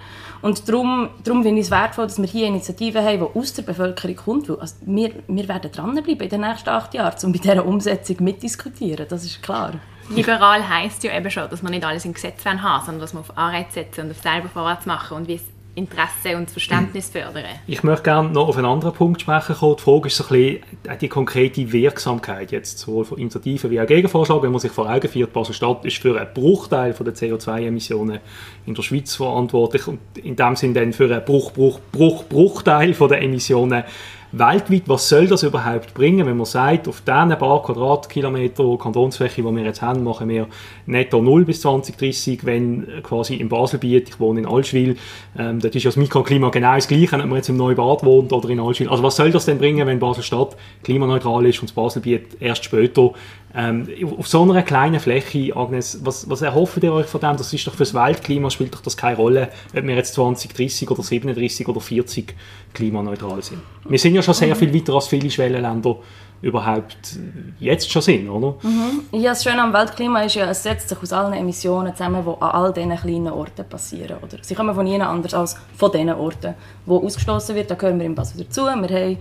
[0.40, 3.62] Und darum, darum finde ich es wertvoll, dass wir hier Initiativen haben, die aus der
[3.62, 4.50] Bevölkerung kommt.
[4.50, 9.06] Also wir, wir werden dranbleiben in den nächsten acht Jahren, um bei dieser Umsetzung mitdiskutieren.
[9.08, 9.74] Das ist klar.
[10.10, 13.20] Liberal heisst ja eben schon, dass wir nicht alles im Gesetz haben, sondern dass wir
[13.20, 15.42] auf Anreize setzen und auf selber vorwärts machen und wie es
[15.74, 17.44] Interesse und Verständnis fördern.
[17.66, 19.76] Ich möchte gerne noch auf einen anderen Punkt sprechen kommen.
[19.78, 23.86] Die Frage ist so ein bisschen die konkrete Wirksamkeit jetzt sowohl von Initiativen wie auch
[23.86, 24.42] Gegenvorschlag.
[24.42, 28.20] Wenn man sich vor Augen führt, Basel-Stadt ist für einen Bruchteil der CO2-Emissionen
[28.66, 32.92] in der Schweiz verantwortlich und in dem Sinne dann für einen Bruch, Bruch, Bruch, Bruchteil
[32.92, 33.84] der Emissionen
[34.32, 39.54] weltweit, was soll das überhaupt bringen, wenn man sagt, auf diesen paar Quadratkilometer Kantonsfläche, die
[39.54, 40.48] wir jetzt haben, machen wir
[40.86, 44.96] netto null bis 2030, wenn quasi im Baselbiet, ich wohne in Allschwil,
[45.38, 48.32] ähm, dort ist ja das Mikroklima genau das gleiche, ob man jetzt im Neubad wohnt
[48.32, 48.88] oder in Allschwil.
[48.88, 53.12] Also was soll das denn bringen, wenn Basel-Stadt klimaneutral ist und das Baselbiet erst später
[53.54, 53.88] ähm,
[54.18, 57.36] auf so einer kleinen Fläche, Agnes, was, was erhofft ihr euch von dem?
[57.36, 61.02] Das ist doch fürs Weltklima spielt doch das keine Rolle, ob wir jetzt 2030 oder
[61.02, 62.34] 37 oder 40
[62.72, 63.60] klimaneutral sind.
[63.84, 65.96] Wir sind ja schon sehr viel weiter als viele Schwellenländer
[66.42, 67.18] überhaupt
[67.60, 68.56] jetzt schon sind, oder?
[68.62, 69.04] Mhm.
[69.12, 72.42] Ja, das Schöne am Weltklima ist ja, es setzt sich aus allen Emissionen zusammen, die
[72.42, 74.16] an all diesen kleinen Orten passieren.
[74.20, 74.38] Oder?
[74.42, 77.70] Sie kommen von niemand anders als von diesen Orten, wo ausgestoßen wird.
[77.70, 78.62] Da gehören wir im Basel dazu.
[78.62, 79.18] Wir haben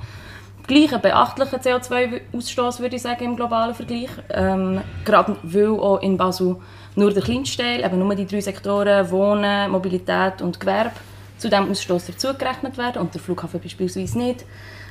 [0.67, 4.09] gleichen beachtlichen CO2-Ausstoß, würde ich sagen, im globalen Vergleich.
[4.29, 6.57] Ähm, gerade weil auch in Basel
[6.95, 10.91] nur der kleinste Teil, eben nur die drei Sektoren Wohnen, Mobilität und Gewerbe,
[11.37, 14.45] zu diesem Ausstoß dazugerechnet werden und der Flughafen beispielsweise nicht.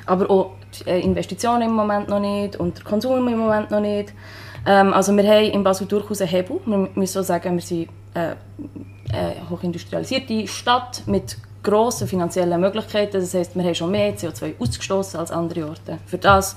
[0.05, 3.79] Aber auch die äh, Investitionen im Moment noch nicht und der Konsum im Moment noch
[3.79, 4.13] nicht.
[4.65, 6.59] Ähm, also wir haben in Basel durchaus einen Hebel.
[6.65, 8.35] Wir müssen so sagen, wir sind äh,
[9.13, 13.19] eine hochindustrialisierte Stadt mit grossen finanziellen Möglichkeiten.
[13.19, 15.99] Das heißt, wir haben schon mehr CO2 ausgestoßen als andere Orte.
[16.05, 16.55] Für das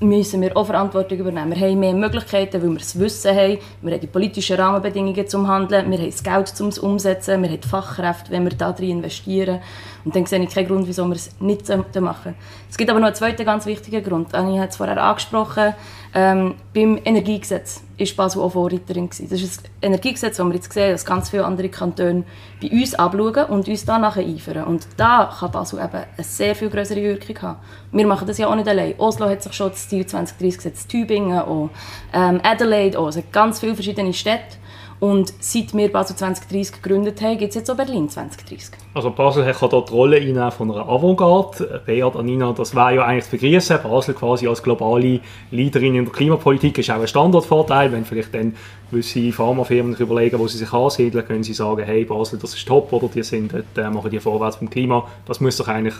[0.00, 1.54] müssen wir auch Verantwortung übernehmen.
[1.54, 3.58] Wir haben mehr Möglichkeiten, weil wir das Wissen haben.
[3.80, 5.90] Wir haben die politischen Rahmenbedingungen zum Handeln.
[5.90, 7.42] Wir haben das Geld zum Umsetzen.
[7.42, 9.60] Wir haben Fachkräfte, wenn wir darin investieren.
[10.04, 11.66] Und dann sehe ich keinen Grund, wieso wir es nicht
[12.00, 12.34] machen
[12.68, 14.34] Es gibt aber noch einen zweiten ganz wichtigen Grund.
[14.34, 15.74] Anni hat es vorher angesprochen.
[16.18, 19.10] Ähm, beim Energiegesetz war Basel auch Vorreiterin.
[19.10, 19.28] Gewesen.
[19.28, 22.24] Das ist ein Energiegesetz, das wir jetzt sehen, dass ganz viele andere Kantone
[22.62, 24.64] bei uns anschauen und uns danach eifern.
[24.64, 27.58] Und da kann Basel eben eine sehr viel größere Wirkung haben.
[27.92, 28.94] Wir machen das ja auch nicht allein.
[28.96, 31.68] Oslo hat sich schon das Ziel 2030 gesetzt, Tübingen auch,
[32.14, 33.06] ähm, Adelaide auch.
[33.06, 34.56] Also ganz viele verschiedene Städte.
[34.98, 38.70] Und seit wir Basel 2030 gegründet haben, gibt es jetzt auch Berlin 2030.
[38.94, 41.82] Also Basel kann hier die Rolle von einer Avantgarde.
[41.84, 43.78] Beat, Anina, das wäre ja eigentlich zu begrüßen.
[43.82, 47.92] Basel quasi als globale Leaderin in der Klimapolitik ist auch ein Standortvorteil.
[47.92, 48.54] Wenn vielleicht dann
[48.90, 52.92] gewisse Pharmafirmen überlegen, wo sie sich ansiedeln, können sie sagen, hey Basel, das ist top,
[52.92, 55.06] oder die sind, dort, machen die vorwärts beim Klima.
[55.26, 55.94] Das muss doch eigentlich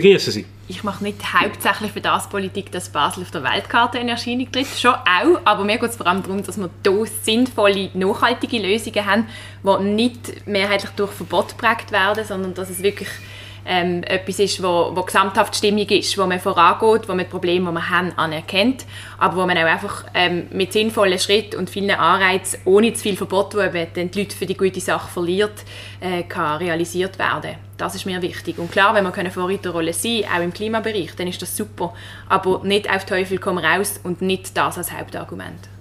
[0.00, 0.44] begrüßen sein.
[0.68, 4.66] Ich mache nicht hauptsächlich für das Politik, dass Basel auf der Weltkarte in Erscheinung tritt.
[4.66, 9.06] Schon auch, aber mir geht es vor allem darum, dass wir hier sinnvolle, nachhaltige Lösungen
[9.06, 9.26] haben,
[9.64, 13.08] die nicht mehrheitlich durch Verbot geprägt werden, sondern dass es wirklich
[13.66, 17.70] ähm, etwas ist, wo, wo gesamthaft stimmig ist, wo man vorangeht, wo man die Probleme,
[17.70, 18.86] die wir haben, anerkennt,
[19.18, 23.16] aber wo man auch einfach ähm, mit sinnvollen Schritten und vielen Anreizen, ohne zu viel
[23.16, 25.64] Verbot, wo eben die Leute für die gute Sache verliert,
[26.00, 27.56] äh, kann realisiert werden.
[27.76, 28.58] Das ist mir wichtig.
[28.58, 31.92] Und klar, wenn wir eine Vorreiterrolle sein auch im Klimabereich, dann ist das super.
[32.28, 35.75] Aber nicht auf Teufel komm raus und nicht das als Hauptargument.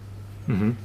[0.47, 0.77] Mhm.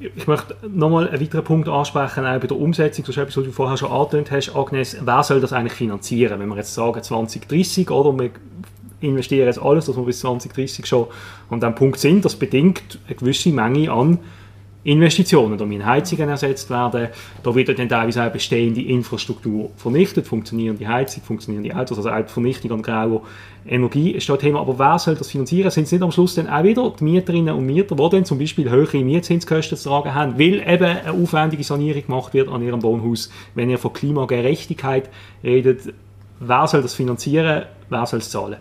[0.00, 3.44] Ich möchte nochmal einen weiteren Punkt ansprechen, auch bei der Umsetzung, das ist etwas, was
[3.44, 6.40] du vorher schon angetönt hast, Agnes, wer soll das eigentlich finanzieren?
[6.40, 8.30] Wenn wir jetzt sagen 2030 oder wir
[9.00, 11.06] investieren jetzt alles, dass wir bis 2030 schon
[11.50, 14.18] an diesem Punkt sind, das bedingt eine gewisse Menge an
[14.84, 17.08] Investitionen, da müssen Heizungen ersetzt werden,
[17.42, 22.32] da wird dann teilweise auch bestehende Infrastruktur vernichtet, funktionierende Heizung, funktionierende Autos, also auch die
[22.32, 23.22] Vernichtung an grauer
[23.66, 24.60] Energie ist da Thema.
[24.60, 25.70] Aber wer soll das finanzieren?
[25.70, 28.38] Sind es nicht am Schluss dann auch wieder die Mieterinnen und Mieter, die dann zum
[28.38, 32.82] Beispiel höhere Mietzinskosten zu tragen haben, weil eben eine aufwendige Sanierung gemacht wird an ihrem
[32.82, 33.30] Wohnhaus?
[33.54, 35.08] Wenn ihr von Klimagerechtigkeit
[35.42, 35.94] redet,
[36.40, 37.64] wer soll das finanzieren?
[37.88, 38.58] Wer soll es zahlen?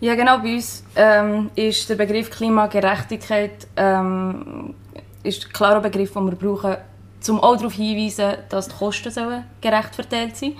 [0.00, 0.38] Ja, genau.
[0.38, 4.74] Bei uns ähm, ist der Begriff Klimagerechtigkeit ähm,
[5.22, 6.76] ist ein klarer Begriff, den wir brauchen,
[7.28, 10.56] um auch darauf hinzuweisen, dass die Kosten gerecht verteilt sein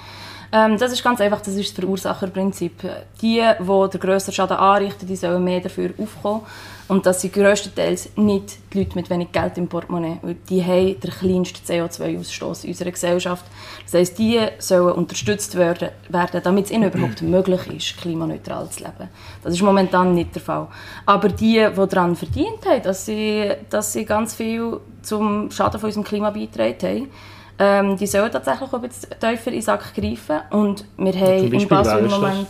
[0.52, 2.82] ähm, Das ist ganz einfach, das ist das Verursacherprinzip.
[3.20, 6.42] Die, die den grösseren Schaden anrichten, die sollen mehr dafür aufkommen.
[6.88, 11.00] Und das sind grösstenteils nicht die Leute mit wenig Geld im Portemonnaie, weil die haben
[11.00, 13.46] den kleinsten CO2-Ausstoß in unserer Gesellschaft.
[13.84, 18.80] Das heisst, die sollen unterstützt werden, werden damit es ihnen überhaupt möglich ist, klimaneutral zu
[18.80, 19.08] leben.
[19.42, 20.68] Das ist momentan nicht der Fall.
[21.06, 25.88] Aber die, die daran verdient haben, dass sie, dass sie ganz viel zum Schaden von
[25.88, 27.10] unserem Klima beitragen haben,
[27.58, 30.40] ähm, die sollen tatsächlich auch ein bisschen tiefer in den Sack greifen.
[30.50, 32.48] Und wir haben im Basel im Moment...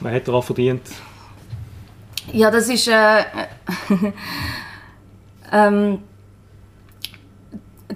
[0.00, 0.82] Man hat daran verdient?
[2.32, 2.88] Ja, das ist...
[2.88, 3.24] Äh,
[5.52, 5.98] ähm,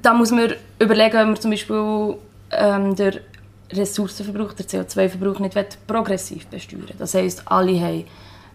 [0.02, 2.16] da muss man überlegen, ob man zum Beispiel
[2.50, 3.20] ähm, den
[3.72, 8.04] Ressourcenverbrauch, den CO2-Verbrauch nicht progressiv besteuern Das heisst, alle haben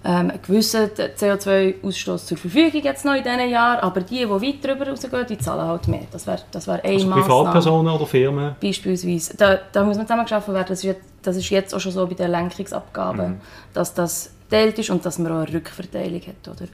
[0.05, 4.55] ähm, einen gewissen CO2-Ausstoß zur Verfügung jetzt noch in diesen Jahren, aber die, die weit
[4.63, 6.07] darüber rausgehen, die zahlen halt mehr.
[6.11, 8.55] Das wäre das wär eine also Privatpersonen oder Firmen?
[8.61, 9.37] Beispielsweise.
[9.37, 10.67] Da, da muss man zusammengeschaffen werden.
[10.69, 13.41] Das ist, jetzt, das ist jetzt auch schon so bei den Lenkungsabgaben, mhm.
[13.73, 16.47] dass das geteilt ist und dass man auch eine Rückverteilung hat.
[16.47, 16.67] Oder?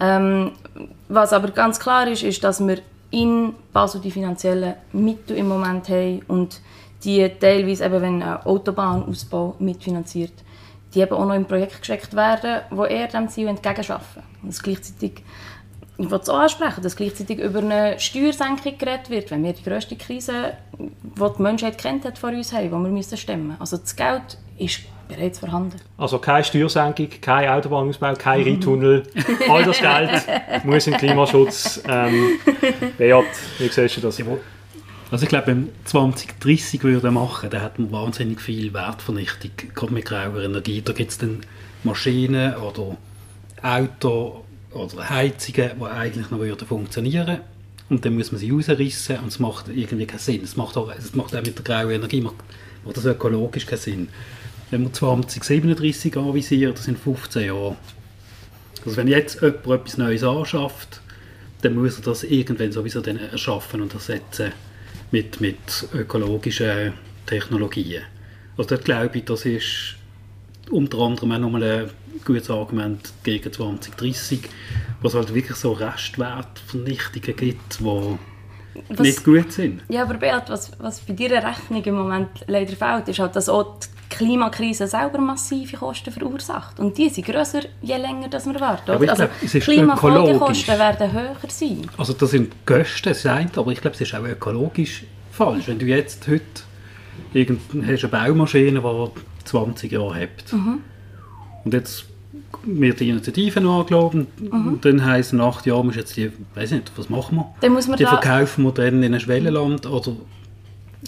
[0.00, 0.52] Ähm,
[1.08, 2.78] was aber ganz klar ist, ist, dass wir
[3.10, 6.60] in Basel die finanziellen Mittel im Moment haben und
[7.04, 10.32] die teilweise eben, wenn ein Autobahnausbau mitfinanziert,
[10.94, 14.22] die eben auch noch im Projekt gesteckt werden, wo eher dem Ziel entgegenarbeiten.
[14.42, 15.22] Und das gleichzeitig,
[15.98, 19.62] ich will es auch ansprechen, dass gleichzeitig über eine Steuersenkung geredet wird, wenn wir die
[19.62, 20.88] grösste Krise, die
[21.36, 23.60] die Menschheit kennt hat, vor uns haben, die wir müssen stemmen müssen.
[23.60, 25.80] Also das Geld ist bereits vorhanden.
[25.96, 29.02] Also keine Steuersenkung, kein Autobahnausbau, kein Rheintunnel.
[29.48, 31.82] All das Geld muss in Klimaschutz.
[31.88, 32.38] Ähm,
[32.98, 33.24] Beat,
[33.58, 34.20] wie siehst du das?
[35.10, 39.92] Also ich glaube, wenn wir 2030 würde machen, dann hat man wahnsinnig viel Wertvernichtung, gerade
[39.92, 40.82] mit grauer Energie.
[40.82, 41.40] Da gibt es dann
[41.82, 42.98] Maschinen oder
[43.62, 47.40] Autos oder Heizungen, die eigentlich noch würden funktionieren
[47.88, 50.42] und dann muss man sie rausrissen und es macht irgendwie keinen Sinn.
[50.44, 52.36] Es macht auch, macht auch mit der grauen Energie macht,
[52.84, 54.08] macht das ökologisch keinen Sinn.
[54.70, 57.76] Wenn wir 2037 anvisieren, das sind 15 Jahre.
[58.84, 61.00] Also wenn jetzt jemand etwas Neues anschafft,
[61.62, 64.52] dann muss er das irgendwann sowieso dann erschaffen und ersetzen
[65.10, 66.94] mit, mit ökologischen
[67.26, 68.02] Technologien.
[68.56, 69.96] Also dort glaube ich, das ist
[70.70, 71.90] unter anderem auch nochmal ein
[72.24, 74.40] gutes Argument gegen 2030,
[75.00, 77.84] was halt wirklich so Restwertvernichtungen gibt, die
[78.88, 79.82] was, nicht gut sind.
[79.88, 83.48] Ja, aber Beat, was, was bei deiner Rechnung im Moment leider fehlt, ist halt, dass
[83.48, 83.86] auch die
[84.18, 86.80] Klimakrise selber massive Kosten verursacht.
[86.80, 88.90] Und die sind grösser, je länger dass wir warten.
[88.90, 91.82] Aber ich also, glaube, Klimafolgekosten werden höher sein.
[91.96, 95.68] Also das sind Kosten, das aber ich glaube, es ist auch ökologisch falsch.
[95.68, 96.42] Wenn du jetzt heute
[97.32, 100.80] irgend, hast eine Baumaschine, die 20 Jahre hat mhm.
[101.64, 102.06] und jetzt
[102.64, 104.26] wird die Initiative noch angeschaut mhm.
[104.50, 107.54] und dann heisst es nach acht Jahren, jetzt die, weiß nicht, was machen wir?
[107.60, 110.12] Dann muss man die verkaufen wir dann in ein Schwellenland oder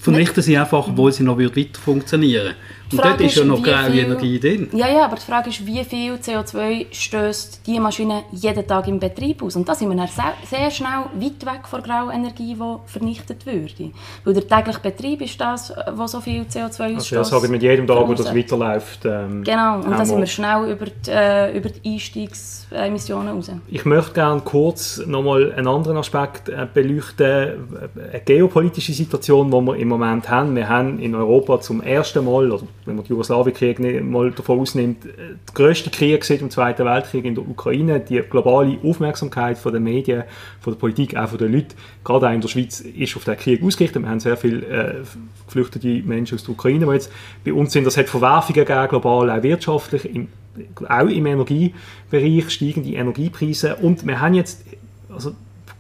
[0.00, 2.54] vernichten sie einfach, obwohl sie noch weiter funktionieren
[2.92, 4.68] und dort ist ja noch graue Energie drin.
[4.72, 8.98] Ja, ja, aber die Frage ist, wie viel CO2 stößt diese Maschine jeden Tag im
[8.98, 9.56] Betrieb aus?
[9.56, 10.08] Und da sind wir dann
[10.48, 13.90] sehr schnell weit weg von grauer Energie, die vernichtet würde.
[14.24, 17.12] Weil der tägliche Betrieb ist das, was so viel CO2 ausstößt.
[17.14, 19.04] Also das mit jedem Tag, wo das weiterläuft.
[19.04, 23.50] Ähm, genau, und da sind wir schnell über die, äh, über die Einstiegsemissionen raus.
[23.68, 27.90] Ich möchte gerne kurz nochmal einen anderen Aspekt äh, beleuchten.
[28.10, 30.54] Eine geopolitische Situation, die wir im Moment haben.
[30.56, 35.04] Wir haben in Europa zum ersten Mal, also wenn man den Jugoslawienkrieg mal davon ausnimmt,
[35.04, 38.00] der grösste Krieg seit dem Zweiten Weltkrieg in der Ukraine.
[38.00, 40.24] Die globale Aufmerksamkeit von den Medien,
[40.60, 43.36] von der Politik, auch von den Leuten, gerade auch in der Schweiz, ist auf den
[43.36, 44.02] Krieg ausgerichtet.
[44.02, 44.94] Wir haben sehr viele äh,
[45.46, 47.12] geflüchtete Menschen aus der Ukraine, die jetzt
[47.44, 47.84] bei uns sind.
[47.84, 50.28] Das hat Verwerfungen gegeben, global, auch wirtschaftlich, im,
[50.88, 53.76] auch im Energiebereich, steigende Energiepreise.
[53.76, 54.64] Und wir haben jetzt,
[55.08, 55.32] also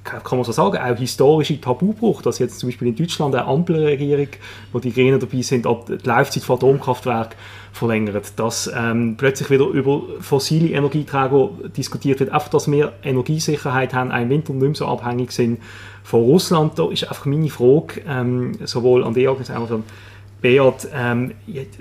[0.04, 4.28] kann man so sagen, auch historische Tabubruch, dass jetzt zum Beispiel in Deutschland eine Ampelregierung,
[4.72, 7.36] wo die Grünen dabei sind, die Laufzeit von Atomkraftwerken
[7.72, 14.10] verlängert, dass ähm, plötzlich wieder über fossile Energieträger diskutiert wird, einfach, dass wir Energiesicherheit haben,
[14.10, 15.60] ein Winter nicht mehr so abhängig sind
[16.02, 16.78] von Russland.
[16.78, 19.84] Da ist einfach meine Frage, ähm, sowohl an die als auch an
[20.40, 21.32] Beat, ähm,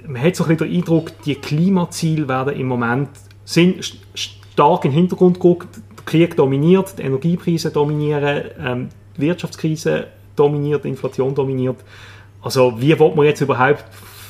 [0.05, 3.10] man hat so ein bisschen den Eindruck, die Klimaziele werden im Moment
[3.45, 5.79] sind stark in den Hintergrund gerückt,
[6.10, 11.78] Krieg dominiert, die Energiepreise dominieren, ähm, die Wirtschaftskrise dominiert, die Inflation dominiert.
[12.41, 13.86] Also wie will man jetzt überhaupt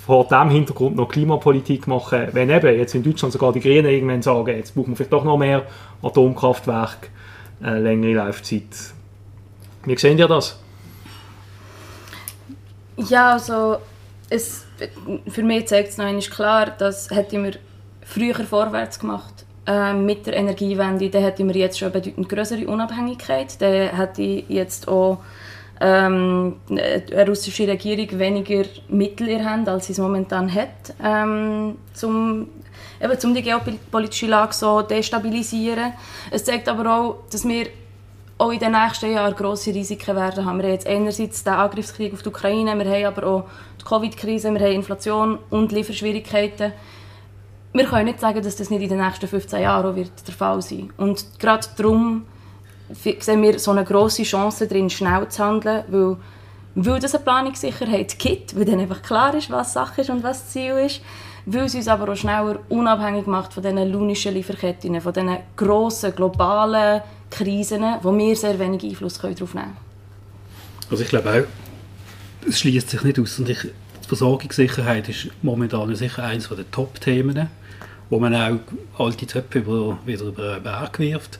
[0.05, 4.21] vor diesem Hintergrund noch Klimapolitik machen, wenn eben jetzt in Deutschland sogar die Grünen irgendwann
[4.21, 5.67] sagen, jetzt brauchen wir vielleicht doch noch mehr
[6.01, 7.07] Atomkraftwerke,
[7.63, 8.63] äh, längere Laufzeit.
[9.85, 10.59] Wie sehen ihr das?
[12.97, 13.77] Ja, also
[14.29, 14.65] es,
[15.27, 17.53] für mich zeigt es noch klar, dass hätte wir
[18.03, 19.45] früher vorwärts gemacht
[19.93, 23.61] mit der Energiewende, dann hätten wir jetzt schon eine bedeutend größere Unabhängigkeit.
[23.61, 25.19] Dann hätte jetzt auch
[25.81, 32.49] ähm, eine russische Regierung weniger Mittel in Hand, als sie es momentan hat, ähm, zum,
[33.01, 35.93] eben, um die geopolitische Lage so destabilisieren.
[36.31, 37.67] Es zeigt aber auch, dass wir
[38.37, 40.57] auch in den nächsten Jahren grosse Risiken werden haben.
[40.57, 43.43] Wir haben jetzt einerseits den Angriffskrieg auf die Ukraine, wir haben aber auch
[43.79, 46.73] die Covid-Krise, wir haben Inflation und Lieferschwierigkeiten
[47.73, 50.61] wir können nicht sagen, dass das nicht in den nächsten 15 Jahren wird der Fall
[50.61, 50.91] sein.
[50.97, 52.25] Und gerade darum
[52.91, 56.17] sehen wir so eine grosse Chance darin, schnell zu handeln, weil,
[56.75, 60.41] weil das eine Planungssicherheit gibt, weil dann einfach klar ist, was Sache ist und was
[60.41, 61.01] das Ziel ist,
[61.45, 66.15] weil es uns aber auch schneller unabhängig macht von diesen lunischen Lieferketten, von diesen grossen,
[66.15, 69.77] globalen Krisen, wo wir sehr wenig Einfluss darauf nehmen können.
[70.89, 73.37] Also ich glaube auch, es schließt sich nicht aus.
[73.37, 77.49] Und ich, die Versorgungssicherheit ist momentan sicher eines der Top-Themen
[78.09, 78.59] wo man auch
[78.97, 81.39] alte Töpfe über, wieder über den Berg wirft.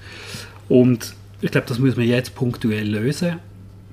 [0.68, 3.40] Und ich glaube, das muss man jetzt punktuell lösen,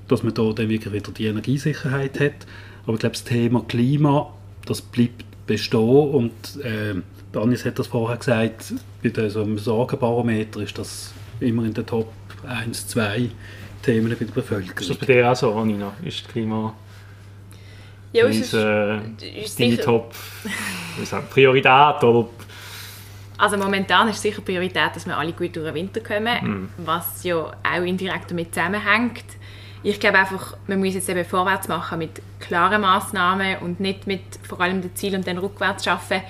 [0.07, 2.45] dass man da dann wirklich wieder die Energiesicherheit hat.
[2.83, 4.33] Aber ich glaube, das Thema Klima,
[4.65, 6.31] das bleibt bestehen und
[6.63, 6.95] äh,
[7.31, 12.11] Danis hat das vorher gesagt, bei so einem Sorgenbarometer ist das immer in den Top
[12.47, 13.29] 1, 2
[13.81, 14.77] Themen bei der Bevölkerung.
[14.77, 15.93] Ist das bei dir auch so, Anina?
[16.03, 16.73] Ist Klima
[18.13, 18.97] ja, ist, äh,
[19.41, 20.13] ist deine Top
[21.29, 22.27] Priorität oder
[23.37, 26.69] also momentan ist sicher Priorität, dass wir alle gut durch den Winter kommen, mhm.
[26.77, 29.25] was ja auch indirekt damit zusammenhängt.
[29.83, 34.21] Ich glaube einfach, man muss jetzt eben vorwärts machen mit klaren Massnahmen und nicht mit
[34.47, 36.21] vor allem dem Ziel und dann rückwärts schaffen.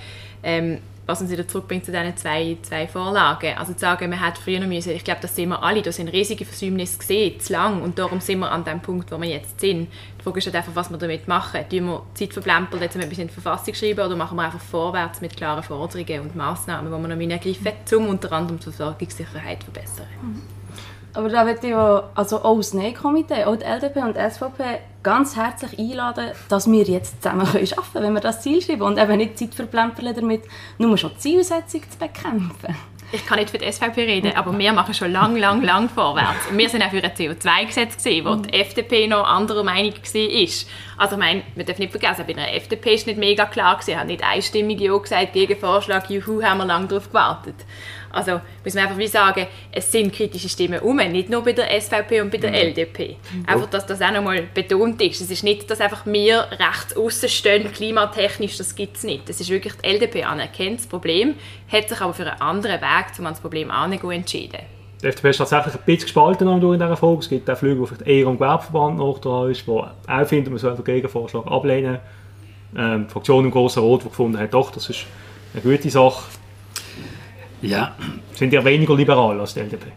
[0.43, 3.57] Ähm, was uns wieder zurückbringt zu diesen zwei, zwei Vorlagen.
[3.57, 6.09] Also zu sagen, man hätte früher müssen, ich glaube, das sehen wir alle, da sind
[6.09, 9.59] riesige Versäumnisse gesehen, zu lang und darum sind wir an dem Punkt, wo wir jetzt
[9.59, 9.87] sind.
[10.19, 11.61] Die Frage ist halt einfach, was wir damit machen.
[11.69, 14.59] Tun wir Zeit verplempern, jetzt ein bisschen in die Verfassung schreiben oder machen wir einfach
[14.59, 19.63] vorwärts mit klaren Forderungen und Massnahmen, die wir noch ergreifen um unter anderem die Versorgungssicherheit
[19.63, 20.07] zu verbessern.
[20.21, 20.57] Mhm.
[21.13, 25.37] Aber da ich ja, also auch das NE-Komitee, auch die LDP und die SVP ganz
[25.37, 29.15] herzlich einladen, dass wir jetzt zusammen arbeiten können, wenn wir das Ziel schreiben und eben
[29.15, 30.41] nicht Zeit verplempern damit,
[30.79, 32.75] nur schon die Zielsetzung zu bekämpfen.
[33.13, 36.49] Ich kann nicht für die SVP reden, aber wir machen schon lang, lang, lang vorwärts.
[36.51, 40.41] Wir sind auch für ein CO2-Gesetz gesehen, wo die FDP noch anderer Meinung war.
[40.97, 43.97] Also ich meine, wir dürfen nicht vergessen, bei der FDP ist nicht mega klar gewesen,
[43.97, 47.55] hat nicht einstimmig Ja gesagt gegen Vorschlag, juhu, haben wir lange darauf gewartet.
[48.11, 51.69] Also muss man einfach wie sagen, es sind kritische Stimmen um, nicht nur bei der
[51.79, 52.55] SVP und bei der mhm.
[52.55, 53.17] LDP.
[53.45, 55.21] Einfach, dass das auch nochmal betont ist.
[55.21, 59.29] Es ist nicht, dass einfach wir rechts außen stehen, klimatechnisch, das gibt es nicht.
[59.29, 61.35] Es ist wirklich, die LDP anerkennt das Problem,
[61.71, 64.59] hat sich aber für einen anderen Weg, um an das Problem anzugehen, entschieden.
[65.01, 67.21] Die FDP ist tatsächlich ein bisschen gespalten in dieser Folge.
[67.21, 70.49] Es gibt auch Flüge, die vielleicht eher am Gewerbeverband noch dran ist, die auch finden,
[70.49, 71.99] man soll den Gegenvorschlag ablehnen.
[72.75, 75.05] Ähm, die Fraktion im Grossen Rot, die gefunden hat, doch, das ist
[75.53, 76.23] eine gute Sache.
[77.61, 77.95] Ja.
[78.33, 79.87] Sind ja weniger liberal als die LDP.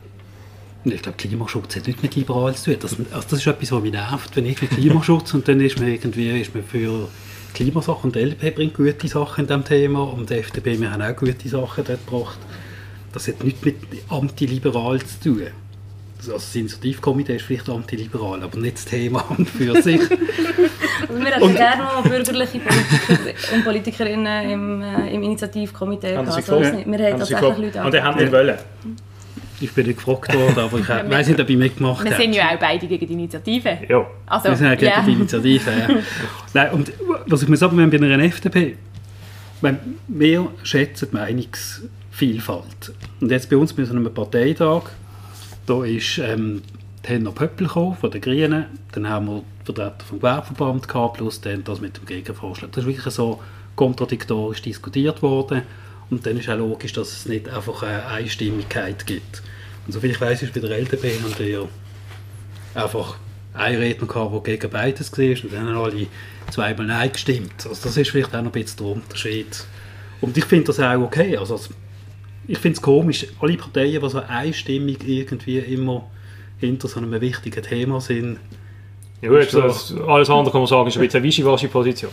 [0.84, 2.76] Ich glaube, Klimaschutz hat nichts mit liberal zu tun.
[2.80, 5.78] Das, also das ist etwas, was mich nervt, wenn ich mit Klimaschutz und dann ist
[5.78, 7.08] man irgendwie ist man für
[7.52, 11.02] Klimasachen und die LDP bringt gute Sachen in diesem Thema und die FDP, wir haben
[11.02, 12.38] auch gute Sachen dort gebracht.
[13.12, 13.76] Das hat nichts mit
[14.08, 15.46] antiliberal zu tun.
[16.18, 20.00] Also das Initiativkomitee ist vielleicht antiliberal, aber nicht das Thema an für sich.
[21.10, 26.16] also wir hätten gerne noch bürgerliche Politiker und Politikerinnen im, äh, im Initiativkomitee.
[26.16, 28.58] Haben Sie also, wir haben tatsächlich Leute Und die haben nicht wollen?
[29.62, 32.10] Ich bin nicht gefragt worden, aber ich weiß nicht, ob ich mitgemacht habe.
[32.10, 33.78] Wir sind ja auch beide gegen die Initiative.
[33.88, 34.06] Ja.
[34.26, 35.02] Also, wir sind auch gegen yeah.
[35.02, 35.88] die Initiative, ja.
[36.54, 36.92] Nein, und
[37.26, 38.76] was ich mir sagen, wenn bei einer FDP
[39.60, 42.92] wenn wir schätzen die Meinungsvielfalt.
[43.20, 44.82] Und jetzt bei uns bei so einem Parteitag,
[45.66, 46.62] da ist ähm,
[47.02, 51.80] Henner Pöppel von den Grünen, dann haben wir Vertreter vom Gewerbeverband gehabt, plus dann das
[51.80, 52.70] mit dem Gegenvorschlag.
[52.72, 53.40] Das ist wirklich so
[53.74, 55.62] kontradiktorisch diskutiert worden
[56.10, 59.42] und dann ist auch logisch, dass es nicht einfach eine Einstimmigkeit gibt.
[59.86, 61.68] Und soviel ich weiß, ist bei der LDP haben ja
[62.74, 63.16] einfach
[63.54, 66.06] einen Redner gehabt, der gegen beides war und dann haben alle
[66.50, 67.66] zweimal Nein gestimmt.
[67.66, 69.64] Also das ist vielleicht auch noch ein bisschen der Unterschied.
[70.20, 71.36] Und ich finde das auch okay.
[71.36, 71.58] Also
[72.46, 76.08] ich finde es komisch, alle Parteien, die so einstimmig irgendwie immer
[76.60, 78.38] hinter so einem wichtigen Thema sind.
[79.22, 82.10] Ja gut, alles andere kann man sagen, ist ein bisschen eine Wischiwaschi-Position.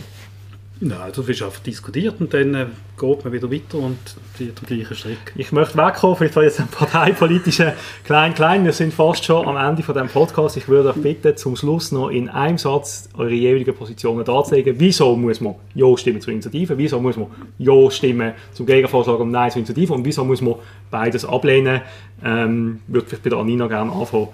[0.80, 2.66] Nein, das wird einfach diskutiert und dann äh,
[2.96, 3.98] geht man wieder weiter und
[4.36, 5.32] zieht am gleichen Strick.
[5.34, 7.74] Ich möchte wegkommen, vielleicht war jetzt ein parteipolitischer
[8.04, 8.64] Klein-Klein.
[8.64, 10.56] Wir sind fast schon am Ende von diesem Podcast.
[10.56, 14.76] Ich würde euch bitten, zum Schluss noch in einem Satz eure jeweiligen Positionen darzulegen.
[14.78, 16.78] Wieso muss man Ja stimmen zur Initiative?
[16.78, 17.26] Wieso muss man
[17.58, 19.92] Ja stimmen zum Gegenvorschlag und Nein zur Initiative?
[19.94, 20.54] Und wieso muss man
[20.92, 21.80] beides ablehnen?
[22.24, 24.28] Ähm, würde vielleicht bei der Anina gerne anfangen.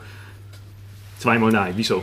[1.18, 1.72] Zweimal Nein.
[1.76, 2.02] Wieso?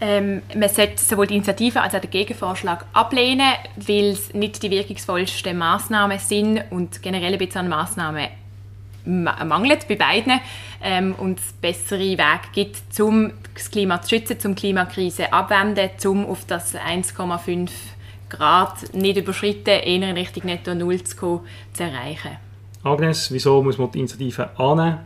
[0.00, 4.70] Ähm, man sollte sowohl die Initiative als auch den Gegenvorschlag ablehnen, weil es nicht die
[4.70, 8.28] wirkungsvollsten Massnahmen sind und generell ein bisschen an Massnahmen
[9.04, 10.40] mangelt bei beiden
[10.82, 15.90] ähm, und es bessere Wege gibt, um das Klima zu schützen, um die Klimakrise abwenden,
[16.06, 17.70] um auf das 1,5
[18.28, 21.40] Grad nicht überschritten, eher in Richtung Netto Null zu, kommen,
[21.72, 22.49] zu erreichen.
[22.82, 25.00] Agnes, wieso muss man die Initiative annehmen?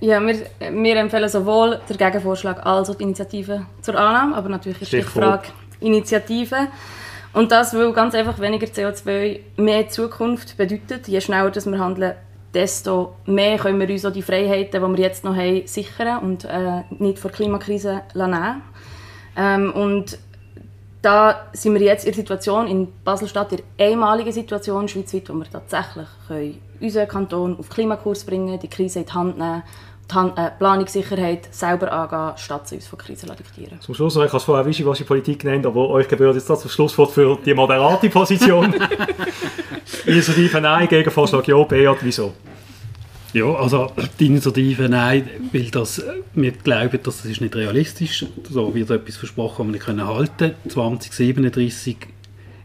[0.00, 4.82] Ja, wir, wir empfehlen sowohl den Gegenvorschlag als auch die Initiative zur Annahme, aber natürlich
[4.82, 5.48] ist die Frage
[5.80, 6.68] Initiative.
[7.32, 11.08] Und das, weil ganz einfach weniger CO2 mehr Zukunft bedeutet.
[11.08, 12.14] Je schneller dass wir handeln,
[12.54, 16.44] desto mehr können wir uns auch die Freiheiten, die wir jetzt noch haben, sichern und
[16.44, 18.62] äh, nicht vor der Klimakrise nehmen.
[19.36, 20.18] Ähm, und
[21.06, 25.34] da sind wir jetzt in der Situation in Basel-Stadt, in der einmaligen Situation schweizweit, wo
[25.34, 29.62] wir tatsächlich können unseren Kanton auf Klimakurs bringen, die Krise in die Hand nehmen,
[30.10, 33.80] die Hand, äh, Planungssicherheit selber angehen, statt uns von Krisen diktieren.
[33.80, 37.12] Zum Schluss, ich habe es vorher wischiwaschi Politik genannt, aber euch gebührt jetzt das Schlusswort
[37.12, 38.74] für die moderate Position.
[40.06, 42.32] Initiative Nein, Gegenvorschlag Ja, Beat, wieso?
[43.36, 48.30] Ja, also die Initiative Nein, weil das, wir glauben, dass das ist nicht realistisch ist.
[48.48, 50.70] So wird etwas versprochen, das wir nicht halten können.
[50.70, 51.96] 2037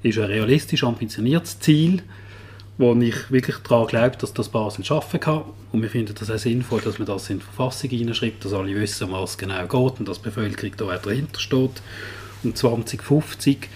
[0.03, 2.01] ist ein realistisch ambitioniertes Ziel
[2.77, 5.43] wo ich wirklich daran glaube, dass das Basel schaffen kann.
[5.71, 8.73] Und wir finden das auch sinnvoll, dass man das in die Verfassung hineinschreibt, dass alle
[8.73, 11.81] wissen, was genau geht und dass die Bevölkerung da auch dahinter steht.
[12.43, 13.69] Und 2050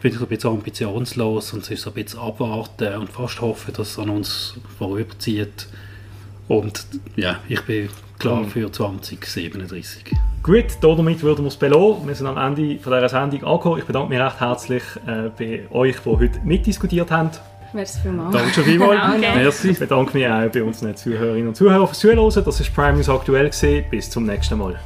[0.00, 3.90] finde ich ein bisschen ambitionslos und es ist ein bisschen abwarten und fast hoffen, dass
[3.90, 5.68] es an uns vorüberzieht.
[6.50, 6.84] Und
[7.14, 7.88] ja, ich bin
[8.18, 10.02] klar für 2037.
[10.42, 12.08] Gut, damit würden wir es belassen.
[12.08, 13.78] Wir sind am Ende von dieser Sendung angekommen.
[13.78, 17.30] Ich bedanke mich recht herzlich äh, bei euch, die heute mitdiskutiert haben.
[17.72, 18.34] Merci vielmals.
[18.34, 19.14] Danke schon vielmals.
[19.16, 19.32] okay.
[19.36, 19.70] Merci.
[19.70, 22.18] Ich bedanke mich auch bei unseren Zuhörerinnen und Zuhörern fürs Zuhören.
[22.18, 23.50] Das war Prime News aktuell.
[23.88, 24.76] Bis zum nächsten Mal.